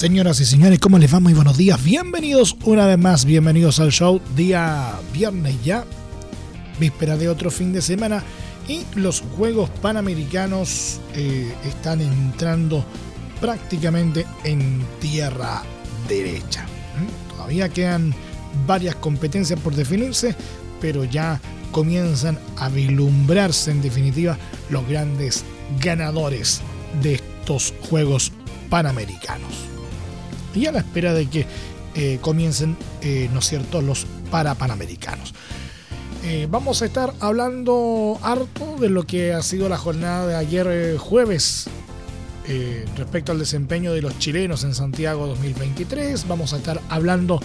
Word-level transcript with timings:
Señoras 0.00 0.40
y 0.40 0.46
señores, 0.46 0.78
¿cómo 0.78 0.96
les 0.98 1.12
va? 1.12 1.20
Muy 1.20 1.34
buenos 1.34 1.58
días. 1.58 1.84
Bienvenidos 1.84 2.56
una 2.64 2.86
vez 2.86 2.96
más, 2.96 3.26
bienvenidos 3.26 3.80
al 3.80 3.92
show. 3.92 4.18
Día 4.34 4.94
viernes 5.12 5.62
ya, 5.62 5.84
víspera 6.78 7.18
de 7.18 7.28
otro 7.28 7.50
fin 7.50 7.74
de 7.74 7.82
semana. 7.82 8.24
Y 8.66 8.86
los 8.94 9.20
Juegos 9.36 9.68
Panamericanos 9.82 11.02
eh, 11.14 11.52
están 11.66 12.00
entrando 12.00 12.82
prácticamente 13.42 14.24
en 14.42 14.82
tierra 15.00 15.62
derecha. 16.08 16.64
¿Mm? 16.64 17.34
Todavía 17.34 17.68
quedan 17.68 18.14
varias 18.66 18.94
competencias 18.94 19.60
por 19.60 19.74
definirse, 19.74 20.34
pero 20.80 21.04
ya 21.04 21.38
comienzan 21.72 22.38
a 22.56 22.70
vislumbrarse 22.70 23.70
en 23.70 23.82
definitiva 23.82 24.38
los 24.70 24.88
grandes 24.88 25.44
ganadores 25.78 26.62
de 27.02 27.16
estos 27.16 27.74
Juegos 27.90 28.32
Panamericanos 28.70 29.69
y 30.54 30.66
a 30.66 30.72
la 30.72 30.80
espera 30.80 31.14
de 31.14 31.26
que 31.28 31.46
eh, 31.94 32.18
comiencen, 32.20 32.76
eh, 33.02 33.28
¿no 33.32 33.40
es 33.40 33.46
cierto?, 33.48 33.82
los 33.82 34.06
parapanamericanos. 34.30 35.34
Eh, 36.24 36.46
vamos 36.50 36.82
a 36.82 36.86
estar 36.86 37.12
hablando 37.20 38.18
harto 38.22 38.76
de 38.78 38.90
lo 38.90 39.04
que 39.04 39.32
ha 39.32 39.42
sido 39.42 39.68
la 39.68 39.78
jornada 39.78 40.26
de 40.26 40.36
ayer 40.36 40.96
jueves 40.98 41.68
respecto 42.96 43.30
al 43.30 43.38
desempeño 43.38 43.92
de 43.92 44.02
los 44.02 44.18
chilenos 44.18 44.64
en 44.64 44.74
Santiago 44.74 45.28
2023. 45.28 46.26
Vamos 46.26 46.52
a 46.52 46.56
estar 46.56 46.80
hablando 46.88 47.40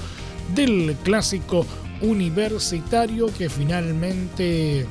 del 0.56 0.96
clásico 1.04 1.64
universitario 2.02 3.28
que 3.38 3.48
finalmente 3.48 4.88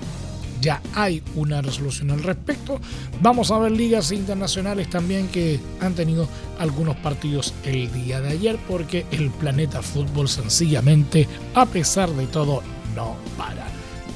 ya 0.65 0.81
hay 0.95 1.23
una 1.37 1.61
resolución 1.61 2.11
al 2.11 2.23
respecto. 2.23 2.81
Vamos 3.20 3.51
a 3.51 3.59
ver 3.59 3.70
ligas 3.70 4.11
internacionales 4.12 4.89
también 4.89 5.29
que 5.29 5.61
han 5.81 5.95
tenido 5.95 6.27
algunos 6.59 6.97
partidos 6.97 7.53
el 7.65 7.93
día 7.93 8.20
de 8.23 8.31
ayer 8.31 8.59
porque 8.67 9.05
el 9.11 9.31
planeta 9.31 9.83
fútbol 9.83 10.27
sencillamente, 10.27 11.29
a 11.55 11.67
pesar 11.67 12.09
de 12.11 12.27
todo, 12.27 12.62
no 12.97 13.15
para. 13.37 13.67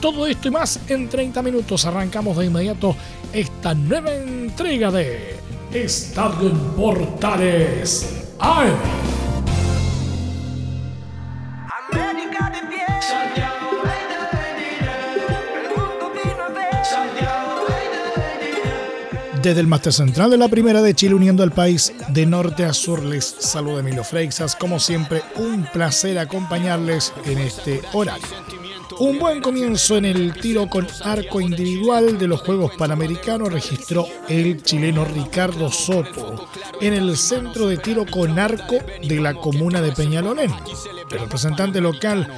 Todo 0.00 0.26
esto 0.26 0.48
y 0.48 0.50
más 0.50 0.80
en 0.88 1.08
30 1.08 1.42
minutos. 1.42 1.84
Arrancamos 1.84 2.36
de 2.38 2.46
inmediato 2.46 2.96
esta 3.32 3.74
nueva 3.74 4.14
entrega 4.14 4.90
de 4.90 5.36
Estadio 5.72 6.48
en 6.48 6.58
Portales. 6.76 8.24
¡Ay! 8.38 8.70
Desde 19.42 19.60
el 19.60 19.68
máster 19.68 19.92
central 19.92 20.30
de 20.30 20.36
la 20.36 20.48
Primera 20.48 20.82
de 20.82 20.94
Chile, 20.94 21.14
uniendo 21.14 21.44
al 21.44 21.52
país 21.52 21.92
de 22.08 22.26
norte 22.26 22.64
a 22.64 22.72
sur, 22.72 23.04
les 23.04 23.24
saluda 23.24 23.80
Emilio 23.80 24.02
Freixas. 24.02 24.56
Como 24.56 24.80
siempre, 24.80 25.22
un 25.36 25.64
placer 25.72 26.18
acompañarles 26.18 27.12
en 27.24 27.38
este 27.38 27.80
horario. 27.92 28.26
Un 28.98 29.20
buen 29.20 29.40
comienzo 29.40 29.96
en 29.96 30.06
el 30.06 30.34
tiro 30.34 30.68
con 30.68 30.88
arco 31.04 31.40
individual 31.40 32.18
de 32.18 32.26
los 32.26 32.40
Juegos 32.40 32.72
Panamericanos 32.76 33.52
registró 33.52 34.08
el 34.28 34.60
chileno 34.64 35.04
Ricardo 35.04 35.70
Soto 35.70 36.48
en 36.80 36.94
el 36.94 37.16
centro 37.16 37.68
de 37.68 37.76
tiro 37.76 38.04
con 38.06 38.40
arco 38.40 38.78
de 39.06 39.20
la 39.20 39.34
comuna 39.34 39.80
de 39.80 39.92
Peñalolén. 39.92 40.52
El 41.12 41.20
representante 41.20 41.80
local 41.80 42.28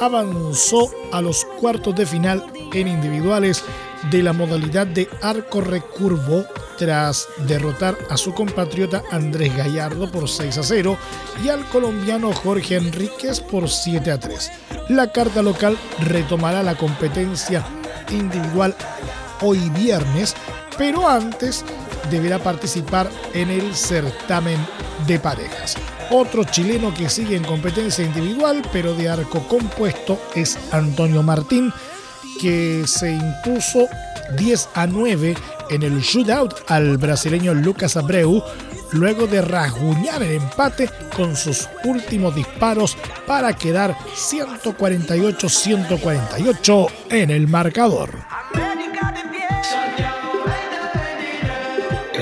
avanzó 0.00 0.90
a 1.12 1.22
los 1.22 1.44
cuartos 1.60 1.94
de 1.94 2.04
final 2.04 2.44
en 2.72 2.88
individuales 2.88 3.62
de 4.10 4.22
la 4.22 4.32
modalidad 4.32 4.86
de 4.86 5.08
arco 5.22 5.60
recurvo 5.60 6.44
tras 6.76 7.28
derrotar 7.46 7.96
a 8.08 8.16
su 8.16 8.32
compatriota 8.32 9.02
Andrés 9.10 9.56
Gallardo 9.56 10.10
por 10.10 10.28
6 10.28 10.58
a 10.58 10.62
0 10.62 10.96
y 11.44 11.48
al 11.48 11.64
colombiano 11.66 12.32
Jorge 12.32 12.76
Enríquez 12.76 13.40
por 13.40 13.68
7 13.68 14.10
a 14.10 14.20
3. 14.20 14.50
La 14.88 15.10
carta 15.10 15.42
local 15.42 15.76
retomará 16.00 16.62
la 16.62 16.76
competencia 16.76 17.64
individual 18.10 18.74
hoy 19.40 19.58
viernes, 19.70 20.34
pero 20.76 21.08
antes 21.08 21.64
deberá 22.10 22.38
participar 22.38 23.10
en 23.34 23.50
el 23.50 23.74
certamen 23.74 24.58
de 25.06 25.18
parejas. 25.18 25.76
Otro 26.10 26.44
chileno 26.44 26.94
que 26.94 27.10
sigue 27.10 27.36
en 27.36 27.44
competencia 27.44 28.04
individual, 28.04 28.62
pero 28.72 28.94
de 28.94 29.10
arco 29.10 29.46
compuesto, 29.46 30.18
es 30.34 30.58
Antonio 30.72 31.22
Martín, 31.22 31.72
que 32.40 32.84
se 32.86 33.12
impuso 33.12 33.86
10 34.36 34.68
a 34.74 34.86
9 34.86 35.34
en 35.70 35.82
el 35.82 36.00
shootout 36.00 36.54
al 36.68 36.96
brasileño 36.96 37.52
Lucas 37.54 37.96
Abreu 37.96 38.40
luego 38.92 39.26
de 39.26 39.42
rasguñar 39.42 40.22
el 40.22 40.36
empate 40.36 40.88
con 41.16 41.34
sus 41.36 41.68
últimos 41.84 42.34
disparos 42.34 42.96
para 43.26 43.52
quedar 43.54 43.94
148-148 44.14 46.88
en 47.10 47.30
el 47.30 47.46
marcador. 47.48 48.37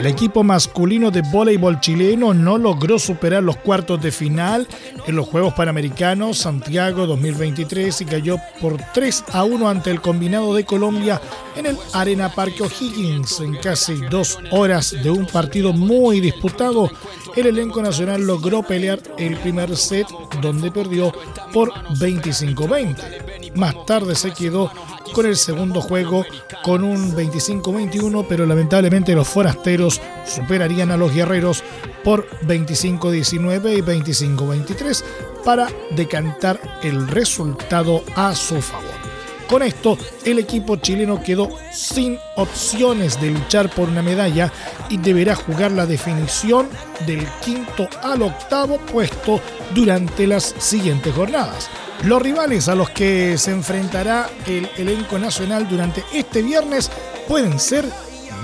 El 0.06 0.12
equipo 0.12 0.44
masculino 0.44 1.11
de 1.11 1.21
voleibol 1.21 1.81
chileno 1.81 2.33
no 2.33 2.59
logró 2.59 2.97
superar 2.97 3.43
los 3.43 3.56
cuartos 3.56 4.00
de 4.00 4.12
final 4.12 4.69
en 5.05 5.17
los 5.17 5.27
Juegos 5.27 5.55
Panamericanos 5.55 6.39
Santiago 6.39 7.09
2023 7.09 8.03
y 8.03 8.05
cayó 8.05 8.37
por 8.61 8.77
3 8.94 9.25
a 9.33 9.43
1 9.43 9.69
ante 9.69 9.91
el 9.91 10.00
combinado 10.00 10.55
de 10.55 10.65
Colombia 10.65 11.21
en 11.56 11.67
el 11.67 11.77
Arena 11.93 12.33
Parque 12.33 12.62
O'Higgins. 12.62 13.41
En 13.41 13.56
casi 13.56 13.97
dos 14.09 14.39
horas 14.53 14.94
de 15.03 15.11
un 15.11 15.27
partido 15.27 15.72
muy 15.72 16.21
disputado, 16.21 16.88
el 17.34 17.49
elenco 17.49 17.83
nacional 17.83 18.25
logró 18.25 18.62
pelear 18.62 19.00
el 19.19 19.37
primer 19.38 19.77
set 19.77 20.06
donde 20.41 20.71
perdió 20.71 21.12
por 21.53 21.73
25-20. 21.99 23.25
Más 23.55 23.87
tarde 23.87 24.15
se 24.15 24.33
quedó 24.33 24.71
con 25.12 25.27
el 25.27 25.37
segundo 25.37 25.81
juego 25.81 26.25
con 26.62 26.84
un 26.84 27.15
25-21, 27.15 28.27
pero 28.29 28.47
lamentablemente 28.47 29.15
los 29.15 29.29
forasteros 29.29 30.01
superarían 30.27 30.91
a 30.91 30.97
los 30.97 31.12
guerreros 31.12 31.62
por 32.05 32.29
25-19 32.41 33.79
y 33.79 33.83
25-23 33.83 35.05
para 35.45 35.69
decantar 35.91 36.61
el 36.83 37.06
resultado 37.09 38.03
a 38.15 38.35
su 38.35 38.61
favor. 38.61 39.06
Con 39.49 39.62
esto, 39.62 39.97
el 40.25 40.41
equipo 40.41 40.77
chileno 40.77 41.23
quedó 41.23 41.49
sin 41.71 42.19
opciones 42.35 43.21
de 43.21 43.31
luchar 43.31 43.71
por 43.71 43.89
una 43.89 44.03
medalla 44.03 44.53
y 44.89 44.97
deberá 44.97 45.37
jugar 45.37 45.71
la 45.71 45.87
definición 45.87 46.69
del 47.06 47.25
quinto 47.45 47.89
al 48.03 48.23
octavo 48.23 48.79
puesto 48.79 49.41
durante 49.73 50.27
las 50.27 50.53
siguientes 50.59 51.15
jornadas. 51.15 51.71
Los 52.05 52.23
rivales 52.23 52.69
a 52.69 52.75
los 52.75 52.91
que 52.91 53.37
se 53.39 53.51
enfrentará 53.51 54.29
el 54.47 54.69
elenco 54.77 55.19
nacional 55.19 55.69
durante 55.69 56.05
este 56.12 56.43
viernes 56.43 56.91
pueden 57.27 57.59
ser 57.59 57.84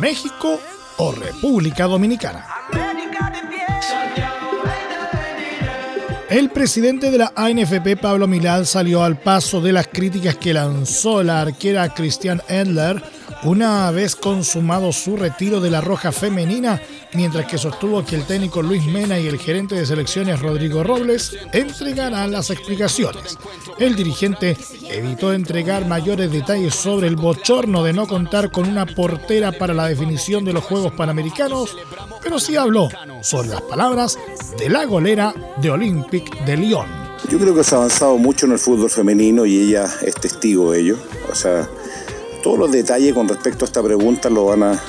México 0.01 0.59
o 0.97 1.13
República 1.13 1.85
Dominicana. 1.85 2.47
El 6.29 6.49
presidente 6.49 7.11
de 7.11 7.19
la 7.19 7.33
ANFP, 7.37 7.97
Pablo 8.01 8.27
Milán, 8.27 8.65
salió 8.65 9.05
al 9.05 9.19
paso 9.19 9.61
de 9.61 9.73
las 9.73 9.87
críticas 9.89 10.35
que 10.37 10.55
lanzó 10.55 11.23
la 11.23 11.43
arquera 11.43 11.93
Christian 11.93 12.41
Endler 12.49 13.03
una 13.45 13.91
vez 13.91 14.15
consumado 14.15 14.93
su 14.93 15.17
retiro 15.17 15.61
de 15.61 15.71
la 15.71 15.81
roja 15.81 16.13
femenina, 16.13 16.81
mientras 17.15 17.47
que 17.47 17.59
sostuvo 17.59 18.05
que 18.05 18.17
el 18.17 18.25
técnico 18.25 18.63
Luis 18.63 18.85
Mena 18.87 19.19
y 19.19 19.27
el 19.27 19.39
gerente 19.39 19.75
de 19.75 19.87
selecciones 19.87 20.41
Rodrigo 20.41 20.85
Robles 20.85 21.37
entregarán 21.53 22.31
las 22.31 22.51
explicaciones. 22.51 23.39
El 23.79 23.97
dirigente 23.97 24.57
evitó 24.91 25.33
entregar 25.33 25.87
mayores 25.87 26.31
detalles 26.31 26.75
sobre 26.75 27.09
el 27.09 27.17
bochorno 27.17 27.83
de 27.83 27.93
no 27.93 28.07
contar 28.07 28.51
con 28.51 28.69
una 28.69 28.87
portera 28.87 29.53
para 29.53 29.75
la 29.75 29.89
definición 29.89 30.45
de 30.45 30.53
los 30.53 30.65
Juegos 30.65 30.93
Panamericanos, 30.93 31.77
pero 32.23 32.39
sí 32.39 32.57
habló 32.57 32.89
sobre 33.23 33.49
las 33.49 33.63
palabras 33.63 34.19
de 34.59 34.69
la 34.69 34.85
golera 34.85 35.35
de 35.61 35.71
Olympic 35.71 36.45
de 36.45 36.57
Lyon. 36.57 36.87
Yo 37.29 37.39
creo 37.39 37.55
que 37.55 37.65
se 37.65 37.75
ha 37.75 37.79
avanzado 37.79 38.19
mucho 38.19 38.47
en 38.47 38.53
el 38.53 38.59
fútbol 38.59 38.91
femenino 38.91 39.47
y 39.47 39.57
ella 39.57 39.89
es 40.03 40.15
testigo 40.17 40.73
de 40.73 40.81
ello. 40.81 40.99
O 41.31 41.35
sea, 41.35 41.69
todos 42.43 42.59
los 42.59 42.73
detalles 42.73 43.15
con 43.15 43.29
respecto 43.29 43.65
a 43.65 43.67
esta 43.67 43.83
pregunta 43.83 44.29
lo 44.29 44.47
van 44.47 44.63
a 44.65 44.83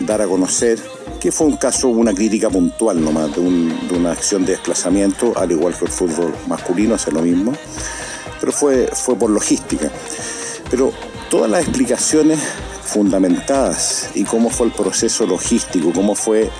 dar 0.00 0.22
a 0.22 0.26
conocer 0.26 0.78
que 1.18 1.30
fue 1.30 1.46
un 1.46 1.56
caso, 1.56 1.88
una 1.88 2.14
crítica 2.14 2.48
puntual 2.48 3.04
nomás 3.04 3.34
de, 3.36 3.42
de 3.42 3.96
una 3.96 4.12
acción 4.12 4.44
de 4.44 4.52
desplazamiento, 4.52 5.34
al 5.36 5.52
igual 5.52 5.74
que 5.74 5.84
el 5.84 5.90
fútbol 5.90 6.34
masculino, 6.46 6.94
hace 6.94 7.12
lo 7.12 7.20
mismo, 7.20 7.52
pero 8.40 8.52
fue, 8.52 8.86
fue 8.86 9.16
por 9.16 9.28
logística. 9.28 9.90
Pero 10.70 10.92
todas 11.28 11.50
las 11.50 11.62
explicaciones 11.62 12.40
fundamentadas 12.82 14.10
y 14.14 14.24
cómo 14.24 14.48
fue 14.48 14.68
el 14.68 14.72
proceso 14.72 15.26
logístico, 15.26 15.92
cómo 15.92 16.14
fue 16.14 16.50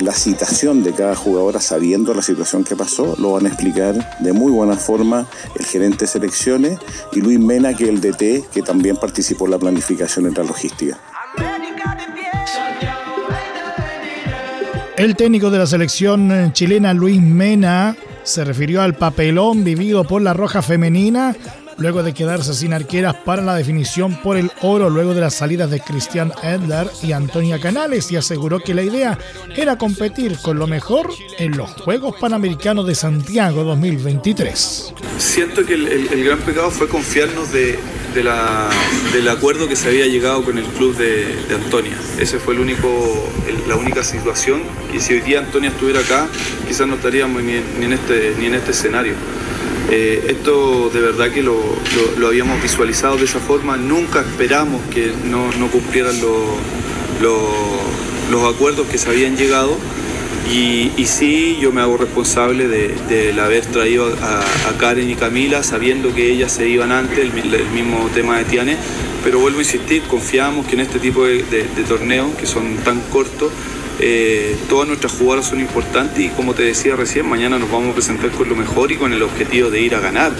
la 0.00 0.12
citación 0.12 0.82
de 0.82 0.92
cada 0.92 1.14
jugadora 1.14 1.60
sabiendo 1.60 2.14
la 2.14 2.22
situación 2.22 2.64
que 2.64 2.76
pasó, 2.76 3.16
lo 3.18 3.32
van 3.32 3.46
a 3.46 3.48
explicar 3.48 4.18
de 4.20 4.32
muy 4.32 4.52
buena 4.52 4.76
forma 4.76 5.26
el 5.58 5.64
gerente 5.64 6.04
de 6.04 6.06
selecciones 6.06 6.78
y 7.12 7.20
Luis 7.20 7.38
Mena, 7.38 7.74
que 7.74 7.84
es 7.84 7.90
el 7.90 8.00
DT, 8.00 8.48
que 8.52 8.62
también 8.62 8.96
participó 8.96 9.46
en 9.46 9.52
la 9.52 9.58
planificación 9.58 10.26
en 10.26 10.34
la 10.34 10.44
logística. 10.44 10.98
El 14.96 15.14
técnico 15.14 15.50
de 15.50 15.58
la 15.58 15.66
selección 15.66 16.52
chilena, 16.52 16.92
Luis 16.92 17.20
Mena, 17.20 17.96
se 18.24 18.44
refirió 18.44 18.82
al 18.82 18.94
papelón 18.94 19.64
vivido 19.64 20.04
por 20.04 20.22
la 20.22 20.34
Roja 20.34 20.60
Femenina 20.60 21.36
luego 21.78 22.02
de 22.02 22.12
quedarse 22.12 22.54
sin 22.54 22.72
arqueras 22.72 23.14
para 23.24 23.42
la 23.42 23.54
definición 23.54 24.20
por 24.22 24.36
el 24.36 24.50
oro 24.62 24.90
luego 24.90 25.14
de 25.14 25.20
las 25.20 25.34
salidas 25.34 25.70
de 25.70 25.80
Cristian 25.80 26.32
Edler 26.42 26.88
y 27.02 27.12
Antonia 27.12 27.58
Canales 27.60 28.10
y 28.12 28.16
aseguró 28.16 28.60
que 28.60 28.74
la 28.74 28.82
idea 28.82 29.18
era 29.56 29.78
competir 29.78 30.38
con 30.42 30.58
lo 30.58 30.66
mejor 30.66 31.08
en 31.38 31.56
los 31.56 31.70
Juegos 31.70 32.16
Panamericanos 32.20 32.86
de 32.86 32.94
Santiago 32.94 33.64
2023. 33.64 34.94
Siento 35.18 35.64
que 35.64 35.74
el, 35.74 36.24
gran 36.24 36.38
pecado 36.40 36.70
fue 36.70 36.88
confiarnos 36.88 37.52
de, 37.52 37.78
la, 38.22 38.68
del 39.12 39.28
acuerdo 39.28 39.68
que 39.68 39.76
se 39.76 39.88
había 39.88 40.06
llegado 40.06 40.44
con 40.44 40.58
el 40.58 40.64
club 40.64 40.96
de, 40.96 41.38
Antonia. 41.54 41.96
Ese 42.18 42.38
fue 42.38 42.54
el 42.54 42.60
único, 42.60 42.88
la 43.66 43.76
única 43.76 44.02
situación 44.02 44.62
y 44.94 45.00
si 45.00 45.14
hoy 45.14 45.20
día 45.20 45.40
Antonia 45.40 45.70
estuviera 45.70 46.00
acá, 46.00 46.28
quizás 46.66 46.86
no 46.86 46.96
estaríamos 46.96 47.42
ni 47.42 47.54
en, 47.54 47.92
este, 47.92 48.34
ni 48.38 48.46
en 48.46 48.54
este 48.54 48.72
escenario. 48.72 49.14
Eh, 49.90 50.26
esto 50.28 50.90
de 50.90 51.00
verdad 51.00 51.30
que 51.30 51.42
lo, 51.42 51.58
habíamos 52.26 52.62
visualizado 52.62 53.16
de 53.16 53.24
esa 53.24 53.40
forma, 53.40 53.78
nunca 53.78 54.20
esperamos 54.20 54.82
que 54.92 55.12
no, 55.24 55.50
cumplieran 55.70 56.14
los 58.30 58.54
acuerdos 58.54 58.86
que 58.88 58.98
se 58.98 59.08
habían 59.08 59.36
llegado. 59.36 59.76
Y, 60.52 60.90
sí 61.06 61.58
yo 61.60 61.72
me 61.72 61.80
hago 61.82 61.96
responsable 61.96 62.68
de, 62.68 63.40
haber 63.40 63.66
traído 63.66 64.06
a, 64.22 64.42
Karen 64.78 65.10
y 65.10 65.14
Camila 65.14 65.62
sabiendo 65.62 66.14
que 66.14 66.30
ellas 66.30 66.52
se 66.52 66.68
iban 66.68 66.92
antes, 66.92 67.18
el, 67.18 67.32
mismo 67.32 68.08
tema 68.14 68.38
de 68.38 68.44
Tiane, 68.44 68.76
pero 69.24 69.40
vuelvo 69.40 69.58
a 69.58 69.62
insistir, 69.62 70.02
confiamos 70.02 70.66
que 70.66 70.74
en 70.74 70.80
este 70.80 70.98
tipo 70.98 71.24
de 71.24 71.42
torneos 71.88 72.34
que 72.36 72.46
son 72.46 72.76
tan 72.84 73.00
cortos, 73.10 73.52
eh, 74.00 74.56
todas 74.68 74.86
nuestras 74.86 75.12
jugadoras 75.12 75.46
son 75.46 75.60
importantes 75.60 76.24
y 76.24 76.28
como 76.28 76.54
te 76.54 76.62
decía 76.62 76.94
recién, 76.94 77.28
mañana 77.28 77.58
nos 77.58 77.70
vamos 77.70 77.90
a 77.90 77.94
presentar 77.94 78.30
con 78.30 78.48
lo 78.48 78.54
mejor 78.54 78.92
y 78.92 78.96
con 78.96 79.12
el 79.12 79.22
objetivo 79.22 79.70
de 79.70 79.80
ir 79.80 79.94
a 79.94 80.00
ganar. 80.00 80.32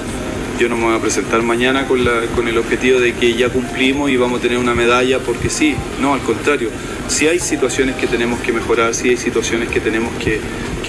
Yo 0.58 0.68
no 0.68 0.76
me 0.76 0.84
voy 0.84 0.96
a 0.96 1.00
presentar 1.00 1.42
mañana 1.42 1.86
con, 1.86 2.00
el 2.00 2.58
objetivo 2.58 2.98
de 2.98 3.14
que 3.14 3.34
ya 3.34 3.48
cumplimos 3.48 4.10
y 4.10 4.16
vamos 4.16 4.40
a 4.40 4.42
tener 4.42 4.58
una 4.58 4.74
medalla 4.74 5.20
porque 5.20 5.50
sí, 5.50 5.76
no, 6.00 6.14
al 6.14 6.20
contrario. 6.20 6.70
Si 7.08 7.28
hay 7.28 7.38
situaciones 7.38 7.94
que 7.96 8.08
tenemos 8.08 8.40
que 8.40 8.52
mejorar, 8.52 8.94
si 8.94 9.10
hay 9.10 9.16
situaciones 9.16 9.68
que 9.68 9.80
tenemos 9.80 10.12
que, 10.22 10.40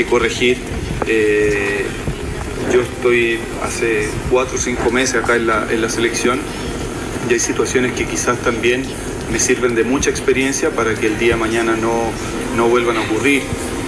corregir. 0.06 0.58
Eh, 1.08 1.86
yo 2.74 2.82
estoy 2.82 3.38
hace 3.64 4.08
cuatro 4.30 4.56
o 4.56 4.60
cinco 4.60 4.92
meses 4.92 5.16
acá 5.16 5.36
en 5.36 5.48
la, 5.48 5.68
en 5.70 5.82
la 5.82 5.90
selección 5.90 6.40
y 7.30 7.34
hay 7.34 7.40
situaciones 7.40 7.94
que 7.94 8.06
quizás 8.06 8.38
también 8.40 8.84
me 9.32 9.40
sirven 9.40 9.76
de 9.76 9.84
mucha 9.84 10.10
experiencia 10.10 10.72
para 10.72 10.96
que 10.96 11.08
el 11.08 11.20
día 11.20 11.34
de 11.34 11.40
mañana 11.40 11.76
no, 11.76 12.12
no 12.56 12.68
vuelvan 12.68 12.98
a 12.98 13.02
ocurrir. 13.02 13.44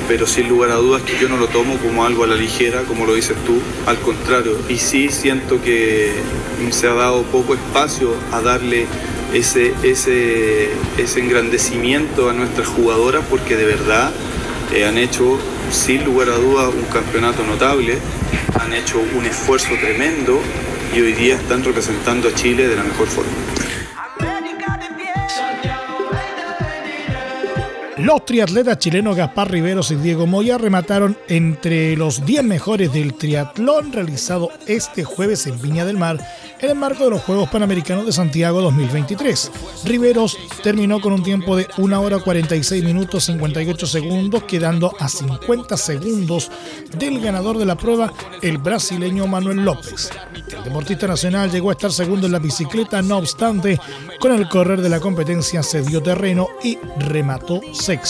Pero 0.08 0.28
sin 0.28 0.50
lugar 0.50 0.72
a 0.72 0.76
dudas 0.76 1.04
que 1.04 1.18
yo 1.20 1.30
no 1.30 1.38
lo 1.38 1.48
tomo 1.48 1.78
como 1.78 2.04
algo 2.04 2.24
a 2.24 2.28
la 2.28 2.36
ligera, 2.36 2.82
como 2.84 3.06
lo 3.06 3.14
dices 3.14 3.38
tú, 3.46 3.60
al 3.86 3.98
contrario. 4.00 4.58
Y 4.68 4.78
sí 4.78 5.10
siento 5.10 5.62
que 5.62 6.12
se 6.72 6.88
ha 6.88 6.94
dado 6.94 7.24
poco 7.24 7.54
espacio 7.54 8.14
a 8.32 8.42
darle 8.42 8.88
ese, 9.34 9.74
ese, 9.84 10.70
ese 10.98 11.20
engrandecimiento 11.20 12.30
a 12.30 12.34
nuestras 12.34 12.68
jugadoras 12.68 13.24
porque 13.30 13.56
de 13.56 13.66
verdad 13.66 14.12
eh, 14.74 14.86
han 14.86 14.98
hecho 14.98 15.38
sin 15.72 16.04
lugar 16.04 16.30
a 16.30 16.36
dudas 16.36 16.74
un 16.74 16.86
campeonato 16.92 17.44
notable, 17.44 17.98
han 18.60 18.74
hecho 18.74 19.02
un 19.18 19.26
esfuerzo 19.26 19.70
tremendo 19.80 20.42
y 20.96 21.00
hoy 21.00 21.14
día 21.14 21.36
están 21.36 21.64
representando 21.64 22.28
a 22.28 22.34
Chile 22.34 22.68
de 22.68 22.76
la 22.76 22.84
mejor 22.84 23.08
forma. 23.08 23.32
Los 28.02 28.26
triatletas 28.26 28.80
chilenos 28.80 29.16
Gaspar 29.16 29.52
Riveros 29.52 29.92
y 29.92 29.96
Diego 29.96 30.26
Moya 30.26 30.58
remataron 30.58 31.16
entre 31.28 31.96
los 31.96 32.26
10 32.26 32.44
mejores 32.44 32.92
del 32.92 33.14
triatlón 33.14 33.94
realizado 33.94 34.50
este 34.66 35.04
jueves 35.04 35.46
en 35.46 35.62
Viña 35.62 35.86
del 35.86 36.00
Mar 36.00 36.18
en 36.62 36.70
el 36.72 36.76
marco 36.76 37.04
de 37.04 37.12
los 37.12 37.22
Juegos 37.22 37.50
Panamericanos 37.50 38.08
de 38.08 38.12
Santiago 38.12 38.62
2023. 38.62 39.52
Riveros 39.86 40.38
terminó 40.64 41.00
con 41.00 41.14
un 41.14 41.22
tiempo 41.22 41.56
de 41.56 41.68
1 41.78 42.02
hora 42.02 42.20
46 42.20 42.84
minutos 42.84 43.26
58 43.26 43.86
segundos, 43.86 44.44
quedando 44.44 44.96
a 45.00 45.08
50 45.08 45.78
segundos 45.78 46.52
del 46.98 47.20
ganador 47.20 47.58
de 47.60 47.66
la 47.66 47.76
prueba, 47.76 48.14
el 48.42 48.58
brasileño 48.58 49.28
Manuel 49.28 49.58
López. 49.58 50.10
El 50.56 50.64
deportista 50.64 51.08
nacional 51.08 51.52
llegó 51.52 51.70
a 51.70 51.74
estar 51.74 51.92
segundo 51.92 52.28
en 52.28 52.34
la 52.34 52.40
bicicleta, 52.40 53.02
no 53.02 53.18
obstante, 53.18 53.80
con 54.20 54.32
el 54.32 54.48
correr 54.48 54.82
de 54.82 54.90
la 54.90 55.00
competencia 55.00 55.64
se 55.64 55.82
dio 55.82 56.02
terreno 56.04 56.48
y 56.64 56.78
remató 57.00 57.62
sexto. 57.74 58.01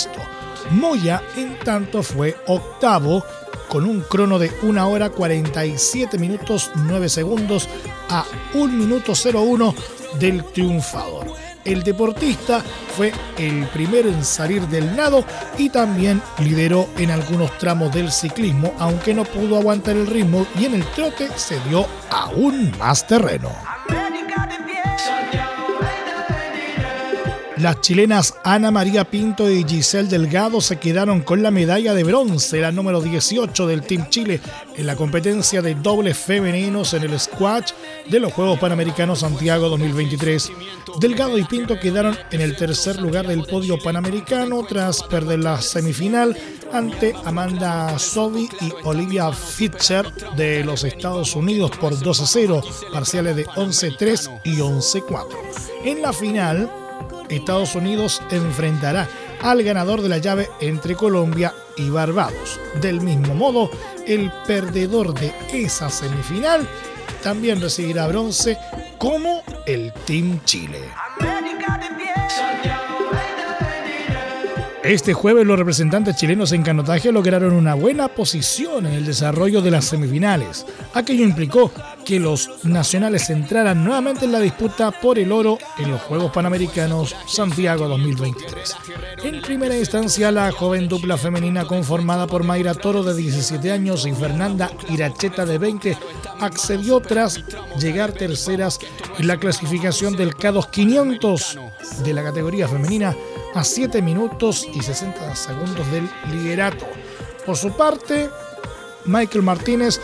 Moya, 0.72 1.22
en 1.36 1.58
tanto, 1.60 2.04
fue 2.04 2.36
octavo 2.48 3.24
con 3.68 3.86
un 3.86 4.02
crono 4.02 4.38
de 4.38 4.52
1 4.62 4.90
hora 4.90 5.10
47 5.10 6.18
minutos 6.18 6.72
9 6.76 7.08
segundos 7.08 7.70
a 8.10 8.26
1 8.54 8.68
minuto 8.74 9.14
01 9.14 9.74
del 10.20 10.44
triunfador. 10.44 11.28
El 11.64 11.84
deportista 11.84 12.62
fue 12.98 13.14
el 13.38 13.66
primero 13.68 14.10
en 14.10 14.26
salir 14.26 14.68
del 14.68 14.96
nado 14.96 15.24
y 15.58 15.70
también 15.70 16.22
lideró 16.40 16.90
en 16.98 17.12
algunos 17.12 17.56
tramos 17.60 17.94
del 17.94 18.12
ciclismo, 18.12 18.74
aunque 18.80 19.14
no 19.14 19.24
pudo 19.24 19.58
aguantar 19.58 19.96
el 19.96 20.08
ritmo 20.08 20.46
y 20.60 20.66
en 20.66 20.76
el 20.76 20.86
trote 20.88 21.30
se 21.36 21.60
dio 21.70 21.86
aún 22.10 22.74
más 22.78 23.06
terreno. 23.06 23.52
Las 27.62 27.80
chilenas 27.80 28.34
Ana 28.44 28.72
María 28.72 29.04
Pinto 29.04 29.48
y 29.48 29.64
Giselle 29.64 30.10
Delgado 30.10 30.62
se 30.62 30.80
quedaron 30.80 31.22
con 31.22 31.44
la 31.44 31.52
medalla 31.52 31.94
de 31.94 32.04
bronce, 32.04 32.60
la 32.60 32.72
número 32.72 33.02
18 33.02 33.68
del 33.68 33.84
Team 33.84 34.10
Chile, 34.10 34.42
en 34.76 34.88
la 34.88 34.96
competencia 34.96 35.62
de 35.62 35.76
dobles 35.76 36.18
femeninos 36.18 36.96
en 36.96 37.04
el 37.04 37.20
squash 37.20 37.74
de 38.10 38.20
los 38.20 38.34
Juegos 38.34 38.58
Panamericanos 38.58 39.20
Santiago 39.20 39.70
2023. 39.70 40.52
Delgado 41.00 41.38
y 41.38 41.44
Pinto 41.44 41.80
quedaron 41.80 42.18
en 42.32 42.42
el 42.42 42.56
tercer 42.56 43.00
lugar 43.00 43.28
del 43.28 43.44
podio 43.44 43.78
panamericano 43.78 44.66
tras 44.68 45.04
perder 45.04 45.42
la 45.42 45.62
semifinal 45.62 46.36
ante 46.74 47.14
Amanda 47.26 48.00
Sobi 48.00 48.50
y 48.60 48.74
Olivia 48.86 49.32
Fitcher 49.32 50.12
de 50.36 50.64
los 50.64 50.84
Estados 50.84 51.36
Unidos 51.36 51.70
por 51.80 52.00
2 52.00 52.22
a 52.22 52.26
0, 52.26 52.64
parciales 52.92 53.36
de 53.36 53.46
11-3 53.46 54.42
y 54.46 54.56
11-4. 54.56 55.28
En 55.84 56.02
la 56.02 56.12
final, 56.14 56.81
Estados 57.32 57.76
Unidos 57.76 58.22
enfrentará 58.30 59.08
al 59.42 59.64
ganador 59.64 60.02
de 60.02 60.10
la 60.10 60.20
llave 60.20 60.50
entre 60.60 60.96
Colombia 60.96 61.54
y 61.78 61.90
Barbados. 61.90 62.60
Del 62.82 63.02
mismo 63.02 63.34
modo, 63.34 63.72
el 64.06 64.32
perdedor 64.46 65.14
de 65.14 65.34
esa 65.52 65.90
semifinal 65.90 66.68
también 67.24 67.62
recibirá 67.62 68.08
bronce 68.08 68.58
como 68.98 69.42
el 69.66 69.92
Team 70.06 70.42
Chile. 70.46 70.80
Este 74.84 75.14
jueves 75.14 75.46
los 75.46 75.60
representantes 75.60 76.16
chilenos 76.16 76.52
en 76.54 76.64
canotaje 76.64 77.12
lograron 77.12 77.54
una 77.54 77.76
buena 77.76 78.08
posición 78.08 78.88
en 78.88 78.94
el 78.94 79.06
desarrollo 79.06 79.62
de 79.62 79.70
las 79.70 79.86
semifinales. 79.86 80.66
Aquello 80.96 81.24
implicó 81.24 81.72
que 82.04 82.20
los 82.20 82.66
nacionales 82.66 83.30
entraran 83.30 83.84
nuevamente 83.84 84.26
en 84.26 84.32
la 84.32 84.40
disputa 84.40 84.90
por 84.90 85.20
el 85.20 85.32
oro 85.32 85.60
en 85.78 85.92
los 85.92 86.02
Juegos 86.02 86.32
Panamericanos 86.32 87.16
Santiago 87.28 87.88
2023. 87.88 88.76
En 89.24 89.42
primera 89.44 89.78
instancia, 89.78 90.32
la 90.32 90.52
joven 90.52 90.88
dupla 90.88 91.16
femenina 91.16 91.66
conformada 91.66 92.26
por 92.26 92.44
Mayra 92.44 92.74
Toro 92.74 93.04
de 93.04 93.14
17 93.14 93.72
años 93.72 94.08
y 94.08 94.14
Fernanda 94.14 94.72
Iracheta 94.90 95.46
de 95.46 95.60
20 95.60 95.98
accedió 96.40 97.02
tras 97.02 97.44
llegar 97.80 98.14
terceras 98.14 98.80
en 99.20 99.28
la 99.28 99.38
clasificación 99.38 100.16
del 100.16 100.36
K2 100.36 100.72
500 100.72 101.60
de 102.04 102.14
la 102.14 102.24
categoría 102.24 102.68
femenina 102.68 103.16
a 103.54 103.64
7 103.64 104.02
minutos 104.02 104.68
y 104.74 104.82
60 104.82 105.36
segundos 105.36 105.90
del 105.92 106.10
liderato. 106.32 106.86
Por 107.46 107.58
su 107.58 107.72
parte, 107.72 108.30
Michael 109.06 109.44
Martínez 109.44 110.00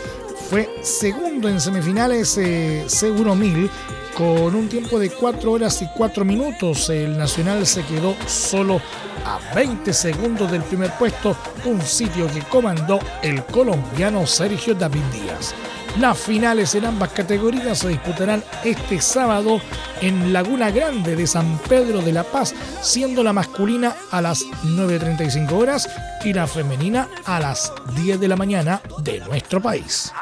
fue 0.50 0.68
segundo 0.82 1.48
en 1.48 1.60
semifinales 1.60 2.38
eh, 2.38 2.84
C1000 2.86 3.68
Con 4.16 4.54
un 4.54 4.68
tiempo 4.68 4.98
de 4.98 5.10
4 5.10 5.52
horas 5.52 5.80
y 5.82 5.88
4 5.96 6.24
minutos, 6.24 6.88
el 6.90 7.16
Nacional 7.16 7.66
se 7.66 7.84
quedó 7.84 8.16
solo 8.26 8.80
a 9.24 9.54
20 9.54 9.92
segundos 9.92 10.50
del 10.50 10.62
primer 10.62 10.90
puesto, 10.92 11.36
un 11.64 11.80
sitio 11.82 12.26
que 12.32 12.40
comandó 12.40 12.98
el 13.22 13.44
colombiano 13.44 14.26
Sergio 14.26 14.74
David 14.74 15.02
Díaz. 15.12 15.54
Las 15.96 16.16
finales 16.18 16.74
en 16.76 16.84
ambas 16.84 17.10
categorías 17.10 17.78
se 17.78 17.88
disputarán 17.88 18.44
este 18.64 19.00
sábado 19.00 19.60
en 20.00 20.32
Laguna 20.32 20.70
Grande 20.70 21.16
de 21.16 21.26
San 21.26 21.58
Pedro 21.68 22.02
de 22.02 22.12
la 22.12 22.22
Paz, 22.22 22.54
siendo 22.82 23.24
la 23.24 23.32
masculina 23.32 23.96
a 24.12 24.20
las 24.22 24.44
9.35 24.64 25.50
horas 25.52 25.88
y 26.24 26.32
la 26.32 26.46
femenina 26.46 27.08
a 27.24 27.40
las 27.40 27.72
10 27.96 28.20
de 28.20 28.28
la 28.28 28.36
mañana 28.36 28.80
de 29.02 29.18
nuestro 29.20 29.60
país. 29.60 30.12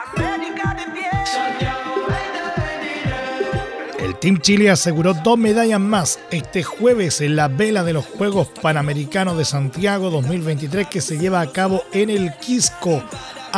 El 3.99 4.15
Team 4.17 4.41
Chile 4.41 4.71
aseguró 4.71 5.15
dos 5.15 5.37
medallas 5.37 5.81
más 5.81 6.19
este 6.31 6.63
jueves 6.63 7.21
en 7.21 7.37
la 7.37 7.49
vela 7.49 7.83
de 7.83 7.93
los 7.93 8.07
Juegos 8.07 8.49
Panamericanos 8.63 9.37
de 9.37 9.45
Santiago 9.45 10.11
2023 10.11 10.87
que 10.87 11.01
se 11.01 11.19
lleva 11.19 11.41
a 11.41 11.53
cabo 11.53 11.83
en 11.93 12.09
el 12.09 12.33
Quisco. 12.39 13.03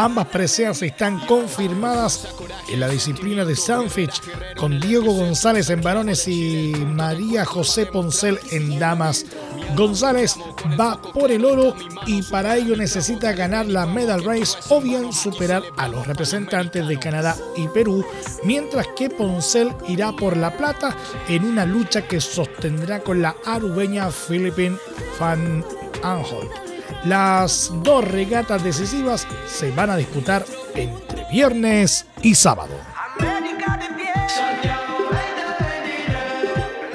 Ambas 0.01 0.29
preseas 0.29 0.81
están 0.83 1.19
confirmadas 1.27 2.29
en 2.69 2.79
la 2.79 2.89
disciplina 2.89 3.45
de 3.45 3.57
Sandwich 3.57 4.23
con 4.57 4.79
Diego 4.79 5.13
González 5.13 5.71
en 5.71 5.83
varones 5.83 6.29
y 6.29 6.73
María 6.87 7.45
José 7.45 7.85
Poncel 7.87 8.39
en 8.53 8.79
damas. 8.79 9.27
González 9.75 10.37
va 10.79 11.03
por 11.03 11.33
el 11.33 11.45
oro 11.45 11.75
y 12.07 12.23
para 12.23 12.57
ello 12.57 12.77
necesita 12.77 13.33
ganar 13.33 13.67
la 13.67 13.87
Medal 13.87 14.23
Race 14.23 14.57
o 14.69 14.81
bien 14.81 15.13
superar 15.13 15.65
a 15.77 15.89
los 15.89 16.07
representantes 16.07 16.87
de 16.87 16.97
Canadá 17.01 17.37
y 17.57 17.67
Perú, 17.67 18.07
mientras 18.45 18.87
que 18.97 19.11
Poncel 19.11 19.75
irá 19.89 20.13
por 20.13 20.37
la 20.37 20.57
plata 20.57 20.97
en 21.29 21.45
una 21.45 21.67
lucha 21.67 22.07
que 22.07 22.21
sostendrá 22.21 23.01
con 23.01 23.21
la 23.21 23.35
arubeña 23.45 24.13
Philippine 24.13 24.77
Van 25.19 25.65
Anholt. 26.05 26.68
Las 27.05 27.71
dos 27.83 28.05
regatas 28.05 28.63
decisivas 28.65 29.27
se 29.47 29.71
van 29.71 29.91
a 29.91 29.97
disputar 29.97 30.45
entre 30.75 31.25
viernes 31.31 32.07
y 32.23 32.35
sábado. 32.35 32.75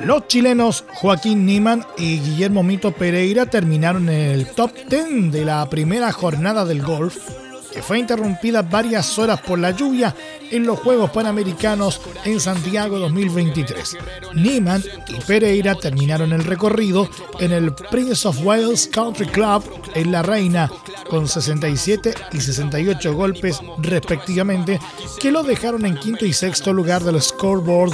Los 0.06 0.28
chilenos 0.28 0.84
Joaquín 0.96 1.46
Niman 1.46 1.86
y 1.98 2.20
Guillermo 2.20 2.62
Mito 2.62 2.92
Pereira 2.92 3.46
terminaron 3.46 4.10
en 4.10 4.32
el 4.32 4.48
top 4.48 4.72
10 4.90 5.32
de 5.32 5.46
la 5.46 5.70
primera 5.70 6.12
jornada 6.12 6.66
del 6.66 6.82
golf 6.84 7.43
que 7.74 7.82
fue 7.82 8.00
interrumpida 8.00 8.62
varias 8.62 9.18
horas 9.18 9.42
por 9.42 9.58
la 9.58 9.72
lluvia 9.72 10.16
en 10.52 10.66
los 10.66 10.80
Juegos 10.80 11.10
Panamericanos 11.10 12.00
en 12.24 12.40
Santiago 12.40 13.00
2023. 13.00 13.98
Niemann 14.36 14.84
y 15.08 15.16
Pereira 15.22 15.74
terminaron 15.76 16.32
el 16.34 16.44
recorrido 16.44 17.10
en 17.40 17.52
el 17.52 17.74
Prince 17.74 18.28
of 18.28 18.44
Wales 18.44 18.88
Country 18.88 19.26
Club 19.26 19.64
en 19.96 20.12
La 20.12 20.22
Reina 20.22 20.70
con 21.10 21.28
67 21.28 22.14
y 22.32 22.40
68 22.40 23.14
golpes 23.14 23.60
respectivamente 23.80 24.80
que 25.20 25.32
lo 25.32 25.44
dejaron 25.44 25.86
en 25.86 25.98
quinto 25.98 26.26
y 26.26 26.34
sexto 26.34 26.74
lugar 26.74 27.04
del 27.04 27.22
scoreboard 27.22 27.94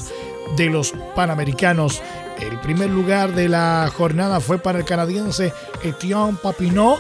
de 0.58 0.66
los 0.66 0.94
Panamericanos. 1.16 2.02
El 2.40 2.60
primer 2.62 2.90
lugar 2.90 3.36
de 3.36 3.50
la 3.50 3.92
jornada 3.96 4.40
fue 4.40 4.58
para 4.60 4.80
el 4.80 4.86
canadiense 4.86 5.54
Etienne 5.84 6.38
Papineau 6.42 6.98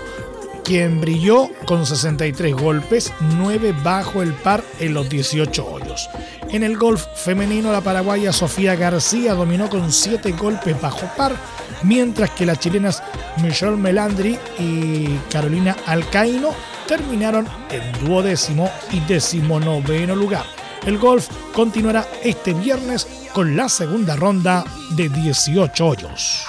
quien 0.69 1.01
brilló 1.01 1.49
con 1.65 1.83
63 1.83 2.53
golpes, 2.53 3.11
9 3.21 3.73
bajo 3.83 4.21
el 4.21 4.33
par 4.33 4.63
en 4.79 4.93
los 4.93 5.09
18 5.09 5.65
hoyos. 5.65 6.11
En 6.51 6.61
el 6.61 6.77
golf 6.77 7.07
femenino, 7.15 7.71
la 7.71 7.81
paraguaya 7.81 8.31
Sofía 8.31 8.75
García 8.75 9.33
dominó 9.33 9.67
con 9.67 9.91
7 9.91 10.31
golpes 10.33 10.79
bajo 10.79 11.09
par, 11.17 11.35
mientras 11.81 12.29
que 12.29 12.45
las 12.45 12.59
chilenas 12.59 13.01
Michelle 13.41 13.77
Melandri 13.77 14.37
y 14.59 15.07
Carolina 15.31 15.75
Alcaíno 15.87 16.51
terminaron 16.87 17.47
en 17.71 18.05
duodécimo 18.05 18.69
y 18.91 18.99
decimonoveno 18.99 20.15
lugar. 20.15 20.45
El 20.85 20.99
golf 20.99 21.29
continuará 21.51 22.07
este 22.23 22.53
viernes 22.53 23.07
con 23.33 23.57
la 23.57 23.69
segunda 23.69 24.15
ronda 24.15 24.63
de 24.91 25.09
18 25.09 25.87
hoyos. 25.87 26.45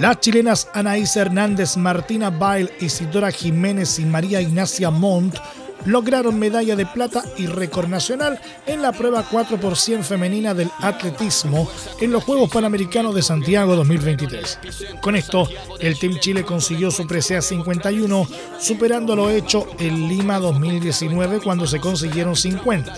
Las 0.00 0.20
chilenas 0.20 0.66
Anaís 0.72 1.14
Hernández, 1.14 1.76
Martina 1.76 2.30
Bail, 2.30 2.70
Isidora 2.80 3.30
Jiménez 3.30 3.98
y 3.98 4.06
María 4.06 4.40
Ignacia 4.40 4.88
Montt 4.90 5.36
lograron 5.84 6.38
medalla 6.38 6.76
de 6.76 6.86
plata 6.86 7.24
y 7.36 7.46
récord 7.46 7.88
nacional 7.88 8.40
en 8.66 8.82
la 8.82 8.92
prueba 8.92 9.24
4 9.30 9.58
por 9.58 9.76
100 9.76 10.04
femenina 10.04 10.54
del 10.54 10.70
atletismo 10.80 11.68
en 12.00 12.12
los 12.12 12.24
Juegos 12.24 12.50
Panamericanos 12.50 13.14
de 13.14 13.22
Santiago 13.22 13.76
2023. 13.76 14.58
Con 15.00 15.16
esto, 15.16 15.48
el 15.80 15.98
Team 15.98 16.18
Chile 16.20 16.44
consiguió 16.44 16.90
su 16.90 17.06
presea 17.06 17.42
51, 17.42 18.26
superando 18.58 19.16
lo 19.16 19.30
hecho 19.30 19.66
en 19.78 20.08
Lima 20.08 20.38
2019 20.38 21.40
cuando 21.40 21.66
se 21.66 21.80
consiguieron 21.80 22.36
50. 22.36 22.94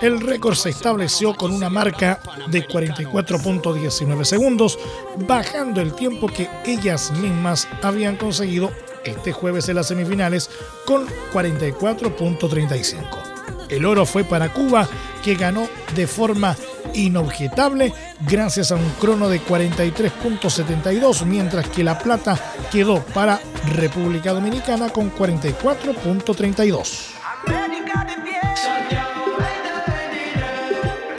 El 0.00 0.20
récord 0.20 0.54
se 0.54 0.70
estableció 0.70 1.34
con 1.34 1.52
una 1.52 1.68
marca 1.68 2.20
de 2.50 2.66
44.19 2.66 4.24
segundos, 4.24 4.78
bajando 5.26 5.80
el 5.80 5.94
tiempo 5.94 6.28
que 6.28 6.48
ellas 6.64 7.10
mismas 7.12 7.66
habían 7.82 8.16
conseguido 8.16 8.70
este 9.04 9.32
jueves 9.32 9.68
en 9.68 9.76
las 9.76 9.88
semifinales 9.88 10.48
con 10.84 11.06
44.35. 11.32 13.28
El 13.68 13.84
oro 13.84 14.06
fue 14.06 14.24
para 14.24 14.52
Cuba, 14.52 14.88
que 15.22 15.34
ganó 15.34 15.68
de 15.94 16.06
forma 16.06 16.56
inobjetable 16.94 17.92
gracias 18.26 18.72
a 18.72 18.76
un 18.76 18.88
crono 19.00 19.28
de 19.28 19.42
43.72, 19.42 21.26
mientras 21.26 21.68
que 21.68 21.84
la 21.84 21.98
plata 21.98 22.40
quedó 22.70 23.02
para 23.02 23.38
República 23.74 24.32
Dominicana 24.32 24.88
con 24.88 25.14
44.32. 25.14 27.08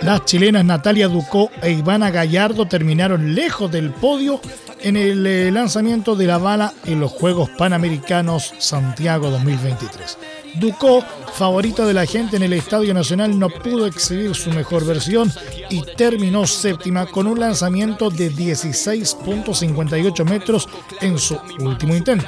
Las 0.01 0.25
chilenas 0.25 0.65
Natalia 0.65 1.07
Ducó 1.07 1.51
e 1.62 1.71
Ivana 1.71 2.09
Gallardo 2.09 2.67
terminaron 2.67 3.36
lejos 3.36 3.69
del 3.69 3.91
podio 3.91 4.41
en 4.81 4.95
el 4.95 5.25
eh, 5.25 5.51
lanzamiento 5.51 6.15
de 6.15 6.27
la 6.27 6.38
bala 6.38 6.74
en 6.86 7.00
los 7.00 7.12
Juegos 7.12 7.50
Panamericanos 7.57 8.53
Santiago 8.57 9.29
2023. 9.29 10.17
Ducó, 10.55 11.03
favorita 11.33 11.86
de 11.86 11.93
la 11.93 12.05
gente 12.05 12.38
en 12.38 12.43
el 12.43 12.53
Estadio 12.53 12.93
Nacional, 12.93 13.38
no 13.38 13.50
pudo 13.50 13.86
exhibir 13.86 14.36
su 14.36 14.50
mejor 14.51 14.86
versión 14.86 15.31
y 15.69 15.83
terminó 15.95 16.48
séptima 16.48 17.05
con 17.05 17.27
un 17.27 17.39
lanzamiento 17.39 18.09
de 18.09 18.31
16.58 18.31 20.25
metros 20.25 20.67
en 21.01 21.17
su 21.17 21.38
último 21.59 21.95
intento. 21.95 22.27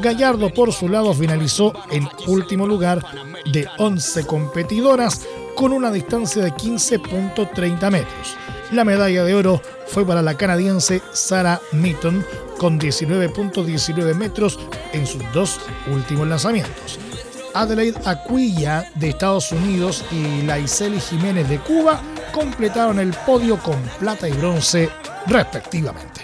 Gallardo, 0.00 0.52
por 0.52 0.72
su 0.72 0.88
lado, 0.88 1.12
finalizó 1.14 1.72
en 1.90 2.08
último 2.26 2.66
lugar 2.66 3.04
de 3.52 3.66
11 3.78 4.26
competidoras 4.26 5.26
con 5.54 5.72
una 5.72 5.90
distancia 5.90 6.42
de 6.42 6.52
15.30 6.52 7.90
metros. 7.90 8.36
La 8.72 8.84
medalla 8.84 9.24
de 9.24 9.34
oro 9.34 9.62
fue 9.86 10.04
para 10.04 10.22
la 10.22 10.36
canadiense 10.36 11.00
Sarah 11.12 11.60
Mitton 11.72 12.24
con 12.58 12.80
19.19 12.80 14.14
metros 14.14 14.58
en 14.92 15.06
sus 15.06 15.22
dos 15.32 15.60
últimos 15.92 16.26
lanzamientos. 16.26 16.98
Adelaide 17.54 17.98
Aquilla 18.04 18.90
de 18.96 19.10
Estados 19.10 19.52
Unidos 19.52 20.04
y 20.10 20.42
Laiseli 20.42 21.00
Jiménez 21.00 21.48
de 21.48 21.58
Cuba 21.58 22.00
completaron 22.32 22.98
el 22.98 23.14
podio 23.24 23.56
con 23.58 23.80
plata 23.98 24.28
y 24.28 24.32
bronce 24.32 24.90
respectivamente. 25.26 26.22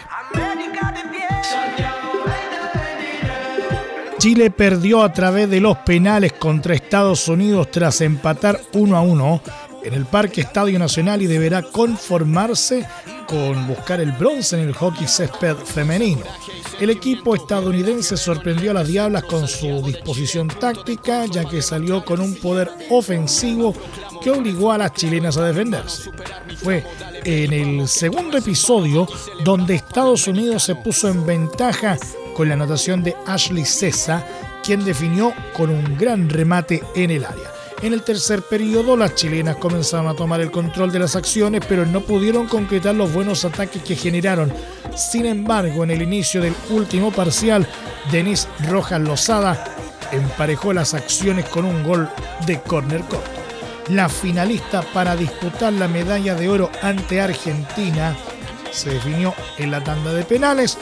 Chile 4.19 4.53
perdió 4.53 5.03
a 5.03 5.13
través 5.13 5.51
de 5.51 5.61
los 5.61 5.79
penales 5.79 6.35
contra 6.35 6.75
Estados 6.75 7.27
Unidos 7.27 7.73
tras 7.73 8.01
empatar 8.03 8.61
1 8.73 8.97
a 8.97 9.01
1 9.01 9.43
en 9.85 9.95
el 9.95 10.07
Parque 10.07 10.43
Estadio 10.43 10.79
Nacional 10.79 11.23
y 11.23 11.27
deberá 11.27 11.63
conformarse 11.63 12.87
con 13.27 13.67
buscar 13.67 14.01
el 14.01 14.13
bronce 14.13 14.61
en 14.61 14.69
el 14.69 14.75
hockey 14.75 15.07
césped 15.07 15.57
femenino. 15.57 16.23
El 16.81 16.91
equipo 16.91 17.35
estadounidense 17.35 18.17
sorprendió 18.17 18.73
a 18.73 18.75
las 18.75 18.89
Diablas 18.89 19.25
con 19.25 19.47
su 19.47 19.83
disposición 19.83 20.49
táctica, 20.49 21.27
ya 21.27 21.45
que 21.45 21.63
salió 21.63 22.05
con 22.05 22.21
un 22.21 22.35
poder 22.35 22.71
ofensivo 22.91 23.75
que 24.23 24.31
obligó 24.31 24.73
a 24.73 24.79
las 24.79 24.93
chilenas 24.93 25.37
a 25.37 25.47
defenderse. 25.47 26.11
Fue 26.57 26.85
en 27.25 27.53
el 27.53 27.89
segundo 27.89 28.39
episodio 28.39 29.07
donde 29.45 29.77
Estados 29.77 30.27
Unidos 30.27 30.65
se 30.65 30.75
puso 30.75 31.09
en 31.09 31.25
ventaja 31.25 31.97
con 32.37 32.49
la 32.49 32.55
anotación 32.55 33.03
de 33.03 33.15
Ashley 33.27 33.65
Cesa, 33.65 34.27
quien 34.65 34.85
definió 34.85 35.33
con 35.57 35.71
un 35.71 35.97
gran 35.97 36.29
remate 36.29 36.83
en 36.95 37.11
el 37.11 37.25
área. 37.25 37.62
En 37.83 37.93
el 37.93 38.03
tercer 38.03 38.43
periodo, 38.43 38.97
las 38.97 39.17
chilenas 39.17 39.57
comenzaron 39.57 40.07
a 40.07 40.15
tomar 40.15 40.41
el 40.41 40.53
control 40.53 40.93
de 40.93 41.01
las 41.01 41.17
acciones, 41.17 41.63
pero 41.69 41.85
no 41.85 42.01
pudieron 42.01 42.47
concretar 42.47 42.95
los 42.95 43.13
buenos 43.13 43.45
ataques 43.45 43.83
que 43.83 43.97
generaron. 43.97 44.53
Sin 44.97 45.27
embargo, 45.27 45.83
en 45.83 45.91
el 45.91 46.01
inicio 46.01 46.41
del 46.41 46.55
último 46.71 47.11
parcial, 47.11 47.67
Denis 48.13 48.47
Rojas 48.69 49.01
Lozada 49.01 49.65
emparejó 50.13 50.73
las 50.73 50.95
acciones 50.95 51.47
con 51.47 51.65
un 51.65 51.83
gol 51.83 52.09
de 52.47 52.61
córner 52.61 53.01
corto. 53.01 53.31
la 53.89 54.09
finalista 54.09 54.83
para 54.95 55.17
disputar 55.17 55.73
la 55.73 55.89
medalla 55.89 56.37
de 56.37 56.49
oro 56.49 56.71
ante 56.83 57.21
Argentina 57.21 58.17
se 58.71 58.91
definió 58.91 59.35
en 59.59 59.73
la 59.73 59.83
tanda 59.83 60.13
de 60.13 60.23
penales, 60.23 60.79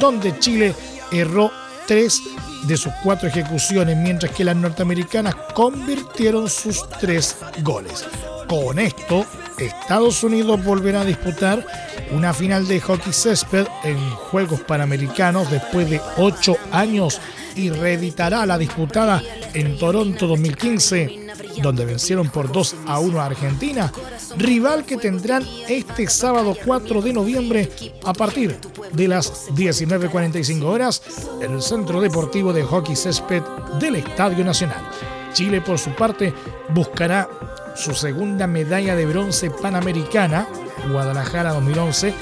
donde 0.00 0.36
Chile 0.40 0.74
erró 1.12 1.52
tres 1.86 2.20
de 2.64 2.76
sus 2.76 2.92
cuatro 3.02 3.28
ejecuciones, 3.28 3.96
mientras 3.96 4.32
que 4.32 4.44
las 4.44 4.56
norteamericanas 4.56 5.34
convirtieron 5.54 6.48
sus 6.48 6.88
tres 7.00 7.36
goles. 7.62 8.04
Con 8.48 8.78
esto, 8.78 9.24
Estados 9.58 10.24
Unidos 10.24 10.62
volverá 10.64 11.02
a 11.02 11.04
disputar 11.04 11.64
una 12.10 12.34
final 12.34 12.66
de 12.66 12.80
hockey 12.80 13.12
césped 13.12 13.66
en 13.84 13.98
Juegos 14.10 14.60
Panamericanos 14.60 15.50
después 15.50 15.88
de 15.88 16.00
ocho 16.16 16.56
años 16.72 17.20
y 17.54 17.70
reeditará 17.70 18.46
la 18.46 18.58
disputada 18.58 19.22
en 19.54 19.78
Toronto 19.78 20.26
2015, 20.26 21.19
donde 21.62 21.84
vencieron 21.84 22.28
por 22.28 22.50
2 22.50 22.76
a 22.86 22.98
1 22.98 23.20
a 23.20 23.26
Argentina, 23.26 23.92
rival 24.36 24.84
que 24.84 24.96
tendrán 24.96 25.44
este 25.68 26.08
sábado 26.08 26.56
4 26.64 27.02
de 27.02 27.12
noviembre 27.12 27.70
a 28.04 28.12
partir 28.12 28.58
de 28.92 29.08
las 29.08 29.48
19.45 29.50 30.62
horas 30.64 31.02
en 31.40 31.52
el 31.52 31.62
Centro 31.62 32.00
Deportivo 32.00 32.52
de 32.52 32.62
Hockey 32.62 32.96
Césped 32.96 33.42
del 33.78 33.96
Estadio 33.96 34.44
Nacional. 34.44 34.88
Chile, 35.32 35.60
por 35.60 35.78
su 35.78 35.90
parte, 35.90 36.32
buscará 36.74 37.28
su 37.76 37.94
segunda 37.94 38.46
medalla 38.46 38.96
de 38.96 39.06
bronce 39.06 39.50
panamericana, 39.50 40.48
Guadalajara 40.90 41.52
2011, 41.52 42.12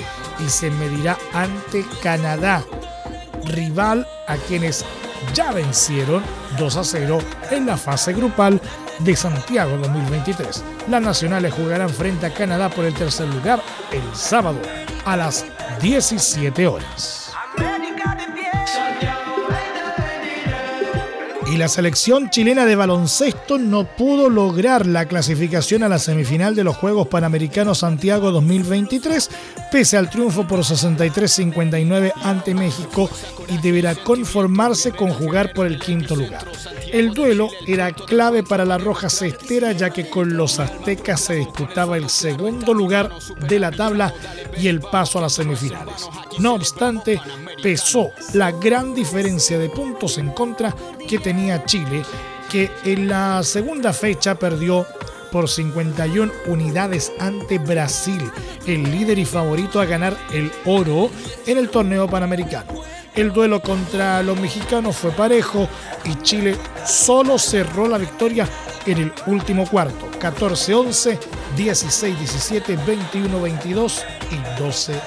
y 0.44 0.48
se 0.48 0.70
medirá 0.70 1.16
ante 1.32 1.84
Canadá, 2.02 2.64
rival 3.44 4.06
a 4.26 4.36
quienes 4.36 4.84
ya 5.34 5.52
vencieron 5.52 6.22
2 6.58 6.76
a 6.76 6.84
0 6.84 7.18
en 7.50 7.66
la 7.66 7.76
fase 7.76 8.12
grupal 8.12 8.60
de 9.00 9.16
Santiago 9.16 9.76
2023. 9.78 10.64
Las 10.88 11.02
nacionales 11.02 11.54
jugarán 11.54 11.90
frente 11.90 12.26
a 12.26 12.34
Canadá 12.34 12.68
por 12.68 12.84
el 12.84 12.94
tercer 12.94 13.28
lugar 13.28 13.62
el 13.92 14.16
sábado 14.16 14.60
a 15.04 15.16
las 15.16 15.44
17 15.80 16.66
horas. 16.66 17.17
La 21.58 21.66
selección 21.66 22.30
chilena 22.30 22.64
de 22.64 22.76
baloncesto 22.76 23.58
no 23.58 23.84
pudo 23.84 24.30
lograr 24.30 24.86
la 24.86 25.06
clasificación 25.06 25.82
a 25.82 25.88
la 25.88 25.98
semifinal 25.98 26.54
de 26.54 26.62
los 26.62 26.76
Juegos 26.76 27.08
Panamericanos 27.08 27.78
Santiago 27.78 28.30
2023, 28.30 29.28
pese 29.72 29.96
al 29.96 30.08
triunfo 30.08 30.46
por 30.46 30.60
63-59 30.60 32.12
ante 32.22 32.54
México 32.54 33.10
y 33.48 33.58
deberá 33.58 33.96
conformarse 33.96 34.92
con 34.92 35.10
jugar 35.10 35.52
por 35.52 35.66
el 35.66 35.80
quinto 35.80 36.14
lugar. 36.14 36.46
El 36.92 37.12
duelo 37.12 37.48
era 37.66 37.92
clave 37.92 38.44
para 38.44 38.64
la 38.64 38.78
Roja 38.78 39.10
Cestera 39.10 39.72
ya 39.72 39.90
que 39.90 40.08
con 40.08 40.36
los 40.36 40.60
aztecas 40.60 41.20
se 41.20 41.34
disputaba 41.34 41.96
el 41.96 42.08
segundo 42.08 42.72
lugar 42.72 43.10
de 43.48 43.58
la 43.58 43.72
tabla 43.72 44.14
y 44.60 44.68
el 44.68 44.80
paso 44.80 45.18
a 45.18 45.22
las 45.22 45.34
semifinales. 45.34 46.08
No 46.38 46.54
obstante, 46.54 47.20
pesó 47.62 48.12
la 48.34 48.50
gran 48.52 48.94
diferencia 48.94 49.58
de 49.58 49.68
puntos 49.68 50.18
en 50.18 50.30
contra 50.30 50.74
que 51.08 51.18
tenía 51.18 51.64
Chile, 51.64 52.02
que 52.50 52.70
en 52.84 53.08
la 53.08 53.42
segunda 53.42 53.92
fecha 53.92 54.34
perdió 54.34 54.86
por 55.30 55.48
51 55.48 56.32
unidades 56.46 57.12
ante 57.18 57.58
Brasil, 57.58 58.30
el 58.66 58.90
líder 58.90 59.18
y 59.18 59.24
favorito 59.24 59.80
a 59.80 59.84
ganar 59.84 60.16
el 60.32 60.50
oro 60.64 61.10
en 61.46 61.58
el 61.58 61.68
torneo 61.68 62.08
panamericano. 62.08 62.82
El 63.14 63.32
duelo 63.32 63.60
contra 63.60 64.22
los 64.22 64.38
mexicanos 64.38 64.96
fue 64.96 65.10
parejo 65.10 65.68
y 66.04 66.14
Chile 66.22 66.56
solo 66.86 67.38
cerró 67.38 67.88
la 67.88 67.98
victoria 67.98 68.48
en 68.86 68.98
el 68.98 69.12
último 69.26 69.66
cuarto, 69.66 70.08
14-11, 70.20 71.18
16-17, 71.56 72.78
21-22 73.12 74.04
y 74.30 74.60
12-9. 74.60 75.00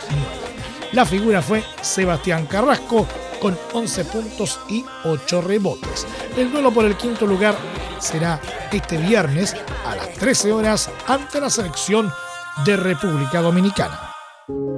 La 0.93 1.05
figura 1.05 1.41
fue 1.41 1.63
Sebastián 1.81 2.45
Carrasco 2.47 3.07
con 3.39 3.57
11 3.73 4.05
puntos 4.05 4.59
y 4.69 4.83
8 5.05 5.41
rebotes. 5.41 6.05
El 6.37 6.51
duelo 6.51 6.71
por 6.71 6.85
el 6.85 6.95
quinto 6.95 7.25
lugar 7.25 7.55
será 7.99 8.39
este 8.71 8.97
viernes 8.97 9.55
a 9.85 9.95
las 9.95 10.13
13 10.13 10.51
horas 10.51 10.89
ante 11.07 11.39
la 11.39 11.49
selección 11.49 12.11
de 12.65 12.77
República 12.77 13.41
Dominicana. 13.41 14.11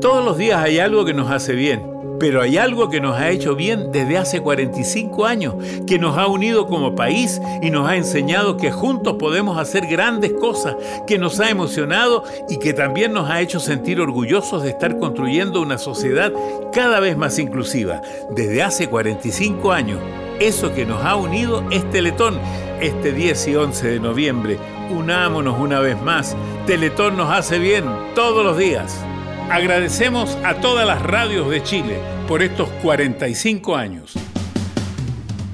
Todos 0.01 0.23
los 0.23 0.38
días 0.38 0.62
hay 0.62 0.79
algo 0.79 1.03
que 1.06 1.13
nos 1.13 1.32
hace 1.32 1.53
bien 1.53 1.92
pero 2.19 2.41
hay 2.41 2.58
algo 2.58 2.89
que 2.89 3.02
nos 3.02 3.17
ha 3.17 3.30
hecho 3.30 3.56
bien 3.56 3.91
desde 3.91 4.17
hace 4.17 4.41
45 4.41 5.26
años, 5.26 5.56
que 5.88 5.99
nos 5.99 6.17
ha 6.17 6.28
unido 6.28 6.67
como 6.67 6.95
país 6.95 7.41
y 7.62 7.69
nos 7.69 7.88
ha 7.88 7.95
enseñado 7.95 8.58
que 8.58 8.71
juntos 8.71 9.15
podemos 9.19 9.58
hacer 9.58 9.88
grandes 9.88 10.34
cosas, 10.34 10.76
que 11.08 11.17
nos 11.17 11.39
ha 11.39 11.49
emocionado 11.49 12.23
y 12.49 12.58
que 12.58 12.73
también 12.73 13.13
nos 13.13 13.30
ha 13.30 13.41
hecho 13.41 13.60
sentir 13.60 13.99
orgullosos 13.99 14.63
de 14.63 14.69
estar 14.69 14.97
construyendo 14.97 15.62
una 15.62 15.78
sociedad 15.78 16.32
cada 16.71 16.99
vez 16.99 17.17
más 17.17 17.39
inclusiva. 17.39 18.02
Desde 18.36 18.63
hace 18.63 18.88
45 18.88 19.71
años, 19.71 19.99
eso 20.39 20.73
que 20.73 20.86
nos 20.86 21.04
ha 21.04 21.15
unido 21.15 21.63
es 21.71 21.89
Teletón. 21.91 22.39
Este 22.82 23.12
10 23.12 23.47
y 23.47 23.56
11 23.56 23.88
de 23.88 23.99
noviembre, 23.99 24.58
unámonos 24.89 25.60
una 25.60 25.80
vez 25.80 26.02
más. 26.02 26.36
Teletón 26.65 27.15
nos 27.17 27.30
hace 27.32 27.60
bien 27.60 27.86
todos 28.15 28.43
los 28.43 28.58
días. 28.58 29.06
Agradecemos 29.49 30.38
a 30.43 30.56
todas 30.56 30.88
las 30.88 31.01
radios 31.01 31.49
de 31.49 31.62
Chile 31.62 31.99
por 32.27 32.41
estos 32.41 32.69
45 32.82 33.75
años. 33.75 34.13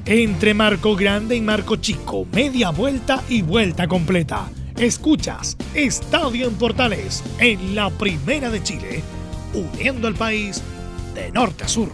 Entre 0.06 0.54
Marco 0.54 0.96
Grande 0.96 1.36
y 1.36 1.42
Marco 1.42 1.76
Chico, 1.76 2.26
media 2.32 2.70
vuelta 2.70 3.22
y 3.30 3.42
vuelta 3.42 3.88
completa. 3.88 4.50
Escuchas 4.78 5.58
Estadio 5.74 6.48
en 6.48 6.56
Portales 6.56 7.24
en 7.40 7.76
la 7.76 7.90
Primera 7.90 8.50
de 8.50 8.64
Chile, 8.64 9.04
uniendo 9.54 10.08
al 10.08 10.16
país 10.16 10.64
de 11.14 11.32
norte 11.32 11.66
a 11.66 11.68
sur. 11.68 11.90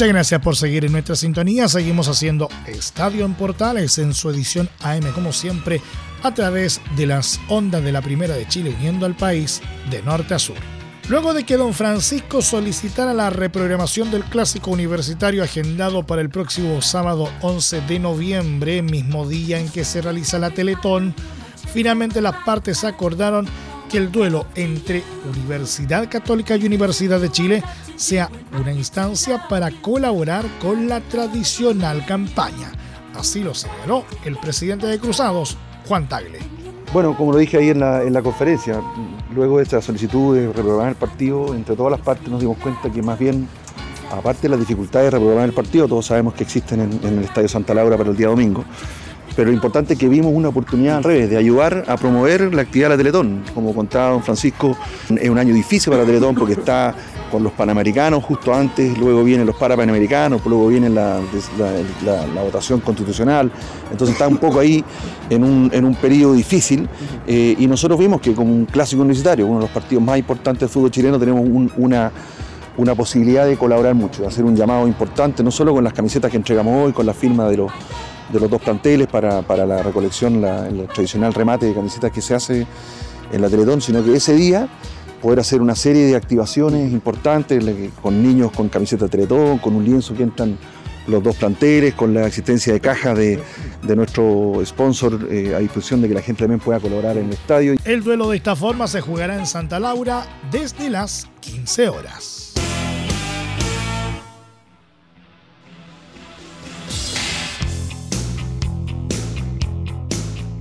Muchas 0.00 0.14
gracias 0.14 0.40
por 0.40 0.56
seguir 0.56 0.86
en 0.86 0.92
nuestra 0.92 1.14
sintonía. 1.14 1.68
Seguimos 1.68 2.08
haciendo 2.08 2.48
Estadio 2.66 3.26
en 3.26 3.34
Portales 3.34 3.98
en 3.98 4.14
su 4.14 4.30
edición 4.30 4.66
AM, 4.80 5.12
como 5.12 5.30
siempre, 5.30 5.82
a 6.22 6.32
través 6.32 6.80
de 6.96 7.04
las 7.04 7.38
ondas 7.50 7.84
de 7.84 7.92
la 7.92 8.00
Primera 8.00 8.34
de 8.34 8.48
Chile, 8.48 8.74
uniendo 8.78 9.04
al 9.04 9.14
país 9.14 9.60
de 9.90 10.00
norte 10.00 10.32
a 10.32 10.38
sur. 10.38 10.56
Luego 11.10 11.34
de 11.34 11.44
que 11.44 11.58
don 11.58 11.74
Francisco 11.74 12.40
solicitara 12.40 13.12
la 13.12 13.28
reprogramación 13.28 14.10
del 14.10 14.24
clásico 14.24 14.70
universitario 14.70 15.44
agendado 15.44 16.06
para 16.06 16.22
el 16.22 16.30
próximo 16.30 16.80
sábado 16.80 17.28
11 17.42 17.82
de 17.82 17.98
noviembre, 17.98 18.80
mismo 18.80 19.28
día 19.28 19.60
en 19.60 19.68
que 19.68 19.84
se 19.84 20.00
realiza 20.00 20.38
la 20.38 20.48
Teletón, 20.48 21.14
finalmente 21.74 22.22
las 22.22 22.36
partes 22.36 22.84
acordaron 22.84 23.46
que 23.90 23.98
el 23.98 24.10
duelo 24.10 24.46
entre 24.54 25.02
Universidad 25.30 26.08
Católica 26.08 26.56
y 26.56 26.64
Universidad 26.64 27.20
de 27.20 27.30
Chile 27.30 27.62
sea 28.00 28.30
una 28.58 28.72
instancia 28.72 29.46
para 29.46 29.70
colaborar 29.82 30.46
con 30.58 30.88
la 30.88 31.00
tradicional 31.00 32.04
campaña. 32.06 32.72
Así 33.14 33.42
lo 33.42 33.54
señaló 33.54 34.04
el 34.24 34.38
presidente 34.38 34.86
de 34.86 34.98
Cruzados, 34.98 35.58
Juan 35.86 36.08
Tagle. 36.08 36.38
Bueno, 36.94 37.14
como 37.14 37.32
lo 37.32 37.38
dije 37.38 37.58
ahí 37.58 37.68
en 37.68 37.78
la, 37.78 38.22
conferencia, 38.22 38.80
luego 39.34 39.58
de 39.58 39.64
esta 39.64 39.82
solicitud 39.82 40.34
de 40.34 40.46
reprogramar 40.46 40.88
el 40.88 40.94
partido, 40.94 41.54
entre 41.54 41.76
todas 41.76 41.92
las 41.92 42.00
partes 42.00 42.26
nos 42.28 42.40
dimos 42.40 42.56
cuenta 42.56 42.90
que 42.90 43.02
más 43.02 43.18
bien, 43.18 43.46
aparte 44.10 44.42
de 44.42 44.48
las 44.48 44.60
dificultades 44.60 45.06
de 45.06 45.10
reprogramar 45.10 45.44
el 45.44 45.54
partido, 45.54 45.86
todos 45.86 46.06
sabemos 46.06 46.32
que 46.32 46.42
existen 46.42 46.80
en, 46.80 47.18
el 47.18 47.24
Estadio 47.24 47.48
Santa 47.48 47.74
Laura 47.74 47.98
para 47.98 48.08
el 48.08 48.16
día 48.16 48.28
domingo, 48.28 48.64
pero 49.36 49.48
lo 49.48 49.54
importante 49.54 49.94
es 49.94 49.98
que 49.98 50.08
vimos 50.08 50.32
una 50.34 50.48
oportunidad 50.48 50.98
al 50.98 51.04
revés, 51.04 51.30
de 51.30 51.36
ayudar 51.36 51.84
a 51.86 51.96
promover 51.96 52.52
la 52.52 52.62
actividad 52.62 52.88
de 52.88 52.94
la 52.94 52.98
Teletón. 52.98 53.42
Como 53.54 53.74
contaba 53.74 54.10
don 54.10 54.22
Francisco, 54.22 54.76
es 55.08 55.28
un 55.28 55.38
año 55.38 55.54
difícil 55.54 55.90
para 55.90 56.02
la 56.02 56.06
Teletón 56.06 56.34
porque 56.34 56.54
está 56.54 56.94
con 57.30 57.44
los 57.44 57.52
Panamericanos 57.52 58.24
justo 58.24 58.52
antes, 58.52 58.98
luego 58.98 59.22
vienen 59.22 59.46
los 59.46 59.54
Parapanamericanos, 59.56 60.44
luego 60.44 60.66
viene 60.68 60.90
la, 60.90 61.20
votación 62.42 62.80
constitucional, 62.80 63.50
entonces 63.90 64.14
está 64.14 64.26
un 64.26 64.38
poco 64.38 64.58
ahí 64.58 64.84
en 65.28 65.44
un, 65.44 65.70
en 65.72 65.94
periodo 65.94 66.34
difícil 66.34 66.88
eh, 67.26 67.54
y 67.56 67.66
nosotros 67.68 67.98
vimos 68.00 68.20
que 68.20 68.34
como 68.34 68.52
un 68.52 68.66
clásico 68.66 69.02
universitario, 69.02 69.46
uno 69.46 69.56
de 69.56 69.62
los 69.62 69.70
partidos 69.70 70.02
más 70.02 70.18
importantes 70.18 70.60
del 70.60 70.68
fútbol 70.68 70.90
chileno, 70.90 71.18
tenemos 71.18 71.44
una 71.76 72.10
una 72.76 72.94
posibilidad 72.94 73.46
de 73.46 73.56
colaborar 73.56 73.94
mucho, 73.94 74.22
de 74.22 74.28
hacer 74.28 74.44
un 74.44 74.56
llamado 74.56 74.86
importante, 74.86 75.42
no 75.42 75.50
solo 75.50 75.74
con 75.74 75.84
las 75.84 75.92
camisetas 75.92 76.30
que 76.30 76.38
entregamos 76.38 76.86
hoy, 76.86 76.92
con 76.92 77.04
la 77.04 77.12
firma 77.12 77.46
de 77.48 77.58
los, 77.58 77.70
de 78.32 78.40
los 78.40 78.50
dos 78.50 78.60
planteles 78.60 79.06
para, 79.08 79.42
la 79.66 79.82
recolección, 79.82 80.44
el 80.44 80.86
tradicional 80.88 81.34
remate 81.34 81.66
de 81.66 81.74
camisetas 81.74 82.12
que 82.12 82.20
se 82.20 82.34
hace 82.34 82.66
en 83.32 83.40
la 83.40 83.48
Teletón, 83.48 83.80
sino 83.80 84.04
que 84.04 84.14
ese 84.14 84.34
día 84.34 84.68
poder 85.20 85.40
hacer 85.40 85.60
una 85.60 85.74
serie 85.74 86.06
de 86.06 86.16
activaciones 86.16 86.92
importantes 86.92 87.62
con 88.00 88.22
niños 88.22 88.52
con 88.52 88.68
camiseta 88.68 89.08
Teletón, 89.08 89.58
con 89.58 89.74
un 89.76 89.84
lienzo 89.84 90.14
que 90.14 90.22
entran 90.22 90.58
los 91.06 91.22
dos 91.22 91.36
planteles, 91.36 91.94
con 91.94 92.14
la 92.14 92.26
existencia 92.26 92.72
de 92.72 92.80
cajas 92.80 93.16
de, 93.16 93.40
de 93.82 93.96
nuestro 93.96 94.60
sponsor 94.64 95.28
eh, 95.30 95.54
a 95.54 95.58
disposición 95.58 96.02
de 96.02 96.08
que 96.08 96.14
la 96.14 96.22
gente 96.22 96.40
también 96.40 96.60
pueda 96.60 96.78
colaborar 96.78 97.16
en 97.16 97.26
el 97.26 97.32
estadio. 97.32 97.74
El 97.84 98.02
duelo 98.02 98.30
de 98.30 98.36
esta 98.36 98.54
forma 98.56 98.86
se 98.86 99.00
jugará 99.00 99.38
en 99.38 99.46
Santa 99.46 99.80
Laura 99.80 100.26
desde 100.50 100.90
las 100.90 101.28
15 101.40 101.88
horas. 101.88 102.39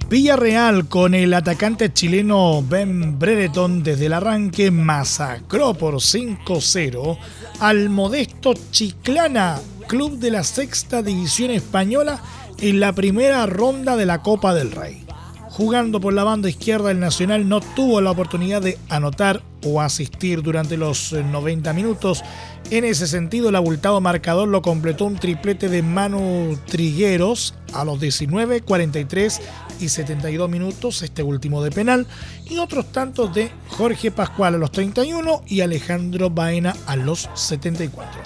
Villarreal 0.09 0.87
con 0.87 1.13
el 1.13 1.35
atacante 1.35 1.93
chileno 1.93 2.63
Ben 2.67 3.19
Brereton 3.19 3.83
desde 3.83 4.07
el 4.07 4.13
arranque 4.13 4.71
masacró 4.71 5.75
por 5.75 5.97
5-0 5.97 7.15
al 7.59 7.91
modesto 7.91 8.55
Chiclana, 8.71 9.59
club 9.87 10.17
de 10.17 10.31
la 10.31 10.43
sexta 10.43 11.03
división 11.03 11.51
española 11.51 12.19
en 12.57 12.79
la 12.79 12.93
primera 12.93 13.45
ronda 13.45 13.95
de 13.97 14.07
la 14.07 14.23
Copa 14.23 14.55
del 14.55 14.71
Rey. 14.71 15.05
Jugando 15.49 16.01
por 16.01 16.13
la 16.13 16.23
banda 16.23 16.49
izquierda, 16.49 16.89
el 16.89 16.99
Nacional 16.99 17.47
no 17.47 17.59
tuvo 17.59 18.01
la 18.01 18.09
oportunidad 18.09 18.63
de 18.63 18.79
anotar 18.89 19.43
o 19.63 19.79
asistir 19.79 20.41
durante 20.41 20.75
los 20.77 21.11
90 21.11 21.71
minutos. 21.73 22.23
En 22.71 22.83
ese 22.83 23.05
sentido, 23.05 23.49
el 23.49 23.55
abultado 23.55 24.01
marcador 24.01 24.47
lo 24.47 24.63
completó 24.63 25.05
un 25.05 25.17
triplete 25.17 25.69
de 25.69 25.83
Manu 25.83 26.57
Trigueros 26.65 27.53
a 27.73 27.83
los 27.83 27.99
19, 27.99 28.61
43 28.61 29.41
y 29.79 29.89
72 29.89 30.49
minutos, 30.49 31.01
este 31.01 31.23
último 31.23 31.63
de 31.63 31.71
penal, 31.71 32.05
y 32.49 32.57
otros 32.57 32.91
tantos 32.91 33.33
de 33.33 33.51
Jorge 33.69 34.11
Pascual 34.11 34.55
a 34.55 34.57
los 34.57 34.71
31 34.71 35.43
y 35.47 35.61
Alejandro 35.61 36.29
Baena 36.29 36.75
a 36.85 36.95
los 36.95 37.29
74. 37.33 38.21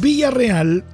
Villarreal 0.00 0.84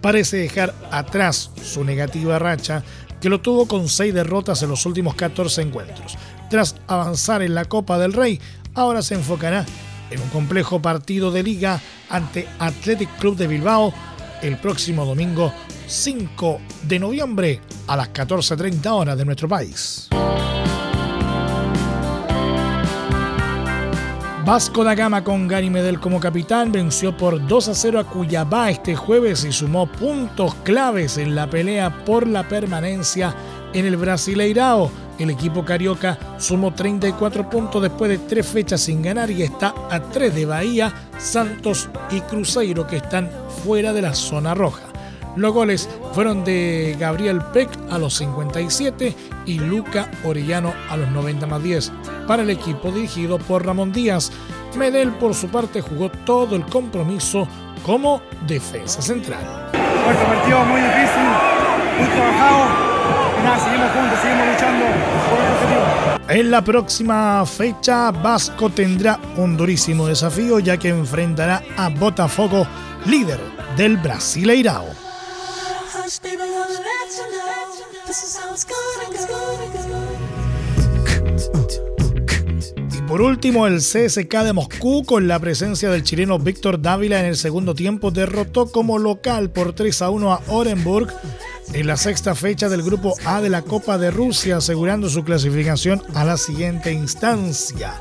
parece 0.00 0.38
dejar 0.38 0.74
atrás 0.90 1.50
su 1.62 1.84
negativa 1.84 2.38
racha, 2.38 2.82
que 3.20 3.28
lo 3.28 3.40
tuvo 3.40 3.66
con 3.66 3.88
6 3.88 4.14
derrotas 4.14 4.62
en 4.62 4.70
los 4.70 4.86
últimos 4.86 5.14
14 5.14 5.62
encuentros. 5.62 6.16
Tras 6.48 6.76
avanzar 6.86 7.42
en 7.42 7.54
la 7.54 7.66
Copa 7.66 7.98
del 7.98 8.12
Rey, 8.12 8.40
ahora 8.74 9.02
se 9.02 9.14
enfocará 9.14 9.66
en 10.10 10.20
un 10.20 10.28
complejo 10.30 10.82
partido 10.82 11.30
de 11.30 11.42
liga 11.42 11.80
ante 12.08 12.48
Athletic 12.58 13.08
Club 13.18 13.36
de 13.36 13.46
Bilbao 13.46 13.92
el 14.42 14.56
próximo 14.56 15.04
domingo 15.04 15.52
5 15.90 16.60
de 16.84 16.98
noviembre 17.00 17.60
a 17.88 17.96
las 17.96 18.12
14.30 18.12 18.86
horas 18.92 19.18
de 19.18 19.24
nuestro 19.24 19.48
país. 19.48 20.08
Vasco 24.44 24.84
da 24.84 24.94
Gama 24.94 25.22
con 25.24 25.48
Gary 25.48 25.68
Medel 25.68 26.00
como 26.00 26.20
capitán 26.20 26.72
venció 26.72 27.16
por 27.16 27.44
2 27.44 27.68
a 27.68 27.74
0 27.74 27.98
a 27.98 28.04
Cuyabá 28.04 28.70
este 28.70 28.94
jueves 28.94 29.44
y 29.44 29.52
sumó 29.52 29.90
puntos 29.90 30.54
claves 30.62 31.18
en 31.18 31.34
la 31.34 31.50
pelea 31.50 32.04
por 32.04 32.26
la 32.26 32.48
permanencia 32.48 33.34
en 33.74 33.84
el 33.84 33.96
Brasileirao. 33.96 34.90
El 35.18 35.30
equipo 35.30 35.64
carioca 35.64 36.18
sumó 36.38 36.72
34 36.72 37.50
puntos 37.50 37.82
después 37.82 38.10
de 38.10 38.18
tres 38.18 38.46
fechas 38.46 38.80
sin 38.80 39.02
ganar 39.02 39.30
y 39.30 39.42
está 39.42 39.74
a 39.90 40.00
3 40.00 40.34
de 40.34 40.46
Bahía, 40.46 41.10
Santos 41.18 41.88
y 42.10 42.20
Cruzeiro 42.22 42.86
que 42.86 42.96
están 42.96 43.28
fuera 43.64 43.92
de 43.92 44.02
la 44.02 44.14
zona 44.14 44.54
roja. 44.54 44.89
Los 45.36 45.52
goles 45.52 45.88
fueron 46.12 46.44
de 46.44 46.96
Gabriel 46.98 47.40
Peck 47.52 47.70
a 47.90 47.98
los 47.98 48.14
57 48.16 49.14
y 49.46 49.58
Luca 49.58 50.10
Orellano 50.24 50.72
a 50.88 50.96
los 50.96 51.10
90 51.10 51.46
más 51.46 51.62
10 51.62 51.92
para 52.26 52.42
el 52.42 52.50
equipo 52.50 52.90
dirigido 52.90 53.38
por 53.38 53.64
Ramón 53.64 53.92
Díaz. 53.92 54.32
Medel 54.76 55.10
por 55.12 55.34
su 55.34 55.48
parte 55.48 55.80
jugó 55.80 56.10
todo 56.24 56.56
el 56.56 56.64
compromiso 56.66 57.46
como 57.84 58.22
defensa 58.46 59.00
central. 59.00 59.70
partido 59.72 60.64
muy 60.66 60.80
difícil, 60.80 61.22
muy 61.98 62.08
trabajado. 62.08 62.90
Nada, 63.42 63.58
seguimos 63.58 63.90
juntos, 63.92 64.18
seguimos 64.20 64.46
luchando 64.48 64.84
por 65.30 65.38
el 65.38 65.52
objetivo. 65.52 66.10
En 66.28 66.50
la 66.50 66.62
próxima 66.62 67.44
fecha, 67.46 68.10
Vasco 68.10 68.70
tendrá 68.70 69.18
un 69.36 69.56
durísimo 69.56 70.06
desafío 70.06 70.60
ya 70.60 70.76
que 70.76 70.90
enfrentará 70.90 71.62
a 71.76 71.88
Botafogo, 71.88 72.66
líder 73.06 73.40
del 73.76 73.96
Brasileirao. 73.96 75.09
Y 82.92 83.02
por 83.02 83.22
último, 83.22 83.68
el 83.68 83.78
CSK 83.78 84.42
de 84.42 84.52
Moscú, 84.52 85.04
con 85.04 85.28
la 85.28 85.38
presencia 85.38 85.88
del 85.88 86.02
chileno 86.02 86.40
Víctor 86.40 86.82
Dávila 86.82 87.20
en 87.20 87.26
el 87.26 87.36
segundo 87.36 87.76
tiempo, 87.76 88.10
derrotó 88.10 88.72
como 88.72 88.98
local 88.98 89.50
por 89.50 89.72
3 89.72 90.02
a 90.02 90.10
1 90.10 90.32
a 90.32 90.42
Orenburg 90.48 91.14
en 91.74 91.86
la 91.86 91.96
sexta 91.96 92.34
fecha 92.34 92.68
del 92.68 92.82
Grupo 92.82 93.14
A 93.24 93.40
de 93.40 93.50
la 93.50 93.62
Copa 93.62 93.96
de 93.96 94.10
Rusia, 94.10 94.56
asegurando 94.56 95.08
su 95.08 95.22
clasificación 95.22 96.02
a 96.14 96.24
la 96.24 96.36
siguiente 96.36 96.92
instancia. 96.92 98.00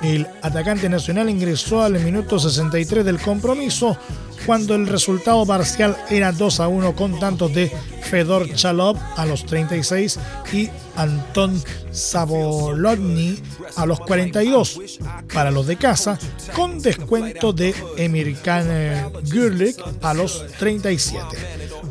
El 0.00 0.26
atacante 0.40 0.88
nacional 0.88 1.28
ingresó 1.28 1.82
al 1.82 2.00
minuto 2.00 2.38
63 2.38 3.04
del 3.04 3.20
compromiso 3.20 3.98
cuando 4.46 4.74
el 4.74 4.86
resultado 4.86 5.44
parcial 5.46 5.96
era 6.10 6.32
2 6.32 6.60
a 6.60 6.68
1 6.68 6.94
con 6.96 7.18
tantos 7.18 7.52
de 7.52 7.70
Fedor 8.02 8.52
Chalov 8.54 8.96
a 9.16 9.26
los 9.26 9.44
36 9.46 10.18
y 10.52 10.68
Anton 10.96 11.62
Sabolotny 11.92 13.38
a 13.76 13.86
los 13.86 14.00
42 14.00 14.98
para 15.32 15.50
los 15.50 15.66
de 15.66 15.76
casa, 15.76 16.18
con 16.54 16.80
descuento 16.80 17.52
de 17.52 17.74
Emirkan 17.96 19.12
Gurlik 19.32 19.76
a 20.02 20.14
los 20.14 20.44
37. 20.58 21.20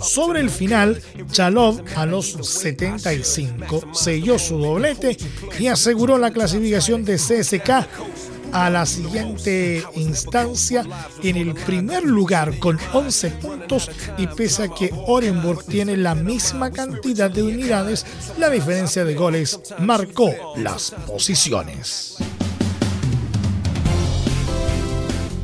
Sobre 0.01 0.39
el 0.41 0.49
final, 0.49 1.01
Chalov 1.31 1.81
a 1.95 2.05
los 2.05 2.31
75 2.31 3.93
selló 3.93 4.39
su 4.39 4.57
doblete 4.57 5.17
y 5.59 5.67
aseguró 5.67 6.17
la 6.17 6.31
clasificación 6.31 7.03
de 7.03 7.15
CSK 7.15 8.18
a 8.51 8.69
la 8.69 8.85
siguiente 8.85 9.83
instancia 9.95 10.85
en 11.23 11.37
el 11.37 11.53
primer 11.53 12.03
lugar 12.03 12.57
con 12.59 12.79
11 12.93 13.31
puntos 13.31 13.89
y 14.17 14.27
pese 14.27 14.63
a 14.63 14.69
que 14.69 14.93
Orenburg 15.07 15.65
tiene 15.65 15.97
la 15.97 16.15
misma 16.15 16.71
cantidad 16.71 17.29
de 17.29 17.43
unidades, 17.43 18.05
la 18.37 18.49
diferencia 18.49 19.03
de 19.03 19.15
goles 19.15 19.59
marcó 19.79 20.31
las 20.55 20.91
posiciones. 21.05 22.17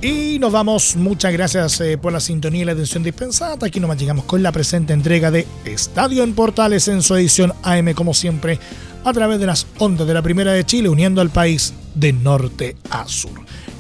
Y 0.06 0.38
nos 0.38 0.52
vamos. 0.52 0.96
Muchas 0.96 1.34
gracias 1.34 1.82
eh, 1.82 1.98
por 1.98 2.14
la 2.14 2.20
sintonía 2.20 2.62
y 2.62 2.66
la 2.66 2.74
atención 2.74 3.02
dispensada. 3.02 3.58
Aquí 3.66 3.80
nomás 3.80 3.98
llegamos 3.98 4.26
con 4.26 4.44
la 4.44 4.52
presente 4.52 4.94
entrega 4.94 5.32
de 5.32 5.48
Estadio 5.66 6.22
en 6.22 6.36
Portales 6.36 6.88
en 6.88 7.02
su 7.02 7.16
edición 7.16 7.54
AM, 7.64 7.92
como 7.96 8.14
siempre, 8.14 8.60
a 9.04 9.12
través 9.14 9.40
de 9.40 9.48
las 9.48 9.66
ondas 9.80 10.06
de 10.06 10.14
la 10.14 10.22
Primera 10.22 10.52
de 10.52 10.64
Chile, 10.64 10.90
uniendo 10.90 11.22
al 11.22 11.32
país 11.32 11.74
de 11.96 12.14
norte 12.14 12.76
a 12.92 13.08
sur. 13.08 13.32